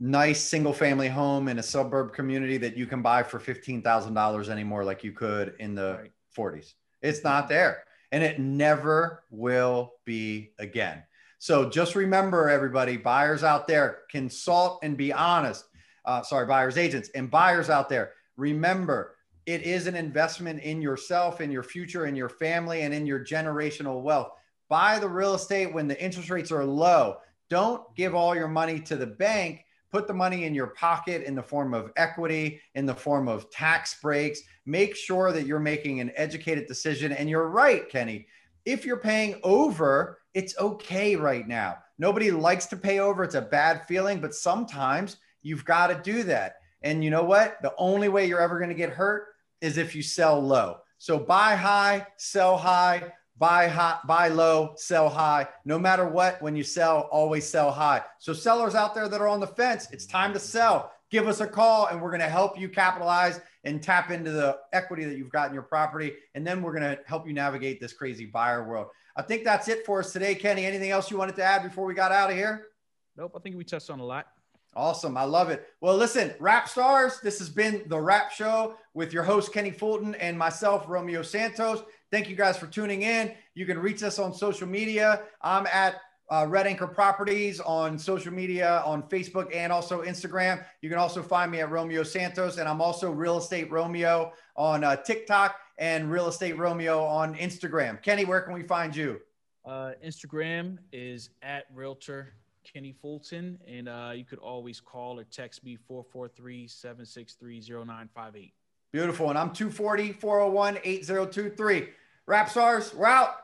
nice 0.00 0.40
single 0.40 0.72
family 0.72 1.08
home 1.08 1.46
in 1.48 1.58
a 1.58 1.62
suburb 1.62 2.12
community 2.12 2.56
that 2.56 2.76
you 2.76 2.86
can 2.86 3.02
buy 3.02 3.22
for 3.22 3.38
$15,000 3.38 4.48
anymore 4.48 4.84
like 4.84 5.04
you 5.04 5.12
could 5.12 5.54
in 5.58 5.74
the 5.74 5.98
Right. 6.00 6.12
40s. 6.36 6.74
It's 7.02 7.22
not 7.22 7.48
there 7.48 7.84
and 8.12 8.24
it 8.24 8.38
never 8.38 9.24
will 9.30 9.94
be 10.04 10.52
again. 10.58 11.02
So 11.38 11.70
just 11.70 11.94
remember, 11.94 12.50
everybody, 12.50 12.96
buyers 12.96 13.44
out 13.44 13.66
there, 13.66 14.00
consult 14.10 14.80
and 14.82 14.96
be 14.96 15.12
honest. 15.12 15.64
Uh, 16.04 16.22
sorry, 16.22 16.46
buyers 16.46 16.76
agents 16.76 17.10
and 17.14 17.30
buyers 17.30 17.70
out 17.70 17.88
there, 17.88 18.12
remember 18.40 19.16
it 19.46 19.62
is 19.62 19.86
an 19.86 19.96
investment 19.96 20.62
in 20.62 20.82
yourself, 20.82 21.40
in 21.40 21.50
your 21.50 21.62
future, 21.62 22.06
in 22.06 22.16
your 22.16 22.28
family, 22.28 22.82
and 22.82 22.94
in 22.94 23.06
your 23.06 23.24
generational 23.24 24.02
wealth. 24.02 24.32
Buy 24.68 24.98
the 24.98 25.08
real 25.08 25.34
estate 25.34 25.72
when 25.72 25.88
the 25.88 26.02
interest 26.02 26.30
rates 26.30 26.52
are 26.52 26.64
low. 26.64 27.16
Don't 27.48 27.82
give 27.96 28.14
all 28.14 28.34
your 28.34 28.48
money 28.48 28.80
to 28.80 28.96
the 28.96 29.06
bank 29.06 29.64
put 29.90 30.06
the 30.06 30.14
money 30.14 30.44
in 30.44 30.54
your 30.54 30.68
pocket 30.68 31.22
in 31.22 31.34
the 31.34 31.42
form 31.42 31.74
of 31.74 31.90
equity, 31.96 32.60
in 32.74 32.86
the 32.86 32.94
form 32.94 33.28
of 33.28 33.50
tax 33.50 34.00
breaks. 34.00 34.40
Make 34.66 34.94
sure 34.94 35.32
that 35.32 35.46
you're 35.46 35.58
making 35.58 36.00
an 36.00 36.12
educated 36.16 36.66
decision. 36.66 37.12
And 37.12 37.28
you're 37.28 37.48
right, 37.48 37.88
Kenny. 37.88 38.26
If 38.64 38.84
you're 38.84 38.98
paying 38.98 39.40
over, 39.42 40.18
it's 40.34 40.56
okay 40.58 41.16
right 41.16 41.46
now. 41.46 41.78
Nobody 41.98 42.30
likes 42.30 42.66
to 42.66 42.76
pay 42.76 43.00
over. 43.00 43.24
It's 43.24 43.34
a 43.34 43.42
bad 43.42 43.86
feeling, 43.86 44.20
but 44.20 44.34
sometimes 44.34 45.16
you've 45.42 45.64
got 45.64 45.88
to 45.88 46.00
do 46.12 46.22
that. 46.24 46.56
And 46.82 47.04
you 47.04 47.10
know 47.10 47.24
what? 47.24 47.58
The 47.62 47.74
only 47.76 48.08
way 48.08 48.26
you're 48.26 48.40
ever 48.40 48.58
going 48.58 48.70
to 48.70 48.74
get 48.74 48.90
hurt 48.90 49.28
is 49.60 49.78
if 49.78 49.94
you 49.94 50.02
sell 50.02 50.40
low. 50.40 50.78
So 50.98 51.18
buy 51.18 51.54
high, 51.56 52.06
sell 52.16 52.56
high, 52.56 53.12
buy 53.38 53.68
high, 53.68 53.98
buy 54.06 54.28
low, 54.28 54.74
sell 54.76 55.08
high. 55.08 55.48
No 55.64 55.78
matter 55.78 56.06
what, 56.06 56.40
when 56.42 56.56
you 56.56 56.62
sell, 56.62 57.08
always 57.10 57.46
sell 57.46 57.70
high. 57.70 58.02
So 58.18 58.32
sellers 58.32 58.74
out 58.74 58.94
there 58.94 59.08
that 59.08 59.20
are 59.20 59.28
on 59.28 59.40
the 59.40 59.46
fence, 59.46 59.88
it's 59.92 60.06
time 60.06 60.32
to 60.34 60.38
sell. 60.38 60.92
Give 61.10 61.26
us 61.26 61.40
a 61.40 61.46
call 61.46 61.86
and 61.86 62.00
we're 62.00 62.10
going 62.10 62.20
to 62.20 62.28
help 62.28 62.58
you 62.58 62.68
capitalize 62.68 63.40
and 63.64 63.82
tap 63.82 64.10
into 64.10 64.30
the 64.30 64.58
equity 64.72 65.04
that 65.04 65.16
you've 65.16 65.30
got 65.30 65.48
in 65.48 65.54
your 65.54 65.62
property. 65.62 66.14
And 66.34 66.46
then 66.46 66.62
we're 66.62 66.78
going 66.78 66.96
to 66.96 66.98
help 67.06 67.26
you 67.26 67.32
navigate 67.32 67.80
this 67.80 67.92
crazy 67.92 68.26
buyer 68.26 68.66
world. 68.68 68.88
I 69.16 69.22
think 69.22 69.44
that's 69.44 69.68
it 69.68 69.84
for 69.84 70.00
us 70.00 70.12
today, 70.12 70.34
Kenny. 70.34 70.64
Anything 70.64 70.90
else 70.90 71.10
you 71.10 71.18
wanted 71.18 71.36
to 71.36 71.42
add 71.42 71.62
before 71.62 71.84
we 71.84 71.94
got 71.94 72.12
out 72.12 72.30
of 72.30 72.36
here? 72.36 72.68
Nope, 73.16 73.32
I 73.36 73.40
think 73.40 73.56
we 73.56 73.64
touched 73.64 73.90
on 73.90 74.00
a 74.00 74.04
lot. 74.04 74.26
Awesome. 74.74 75.16
I 75.16 75.24
love 75.24 75.50
it. 75.50 75.66
Well, 75.80 75.96
listen, 75.96 76.32
Rap 76.38 76.68
Stars, 76.68 77.20
this 77.20 77.38
has 77.40 77.48
been 77.48 77.82
the 77.86 78.00
Rap 78.00 78.30
Show 78.30 78.76
with 78.94 79.12
your 79.12 79.24
host, 79.24 79.52
Kenny 79.52 79.72
Fulton, 79.72 80.14
and 80.16 80.38
myself, 80.38 80.84
Romeo 80.86 81.22
Santos. 81.22 81.82
Thank 82.12 82.28
you 82.28 82.36
guys 82.36 82.56
for 82.56 82.66
tuning 82.66 83.02
in. 83.02 83.32
You 83.54 83.66
can 83.66 83.78
reach 83.78 84.02
us 84.04 84.18
on 84.20 84.32
social 84.32 84.68
media. 84.68 85.22
I'm 85.42 85.66
at 85.66 85.96
uh, 86.30 86.46
Red 86.48 86.68
Anchor 86.68 86.86
Properties 86.86 87.58
on 87.58 87.98
social 87.98 88.32
media, 88.32 88.82
on 88.86 89.02
Facebook, 89.02 89.54
and 89.54 89.72
also 89.72 90.02
Instagram. 90.02 90.64
You 90.80 90.88
can 90.88 90.98
also 90.98 91.22
find 91.22 91.50
me 91.50 91.60
at 91.60 91.70
Romeo 91.70 92.04
Santos, 92.04 92.58
and 92.58 92.68
I'm 92.68 92.80
also 92.80 93.10
Real 93.10 93.38
Estate 93.38 93.70
Romeo 93.72 94.32
on 94.54 94.84
uh, 94.84 94.96
TikTok 94.96 95.56
and 95.78 96.10
Real 96.10 96.28
Estate 96.28 96.56
Romeo 96.56 97.02
on 97.02 97.34
Instagram. 97.34 98.00
Kenny, 98.00 98.24
where 98.24 98.40
can 98.40 98.54
we 98.54 98.62
find 98.62 98.94
you? 98.94 99.20
Uh, 99.64 99.92
Instagram 100.04 100.78
is 100.92 101.30
at 101.42 101.64
Realtor 101.74 102.34
Kenny 102.64 102.92
Fulton, 102.92 103.58
and 103.66 103.88
uh, 103.88 104.12
you 104.14 104.24
could 104.24 104.38
always 104.38 104.80
call 104.80 105.18
or 105.18 105.24
text 105.24 105.64
me 105.64 105.76
443 105.76 106.66
763 106.66 107.60
0958. 107.60 108.52
Beautiful. 108.92 109.30
And 109.30 109.38
I'm 109.38 109.52
240 109.52 110.12
401 110.12 110.78
8023. 110.82 111.88
Rap 112.26 112.48
Stars, 112.48 112.94
we're 112.94 113.06
out. 113.06 113.34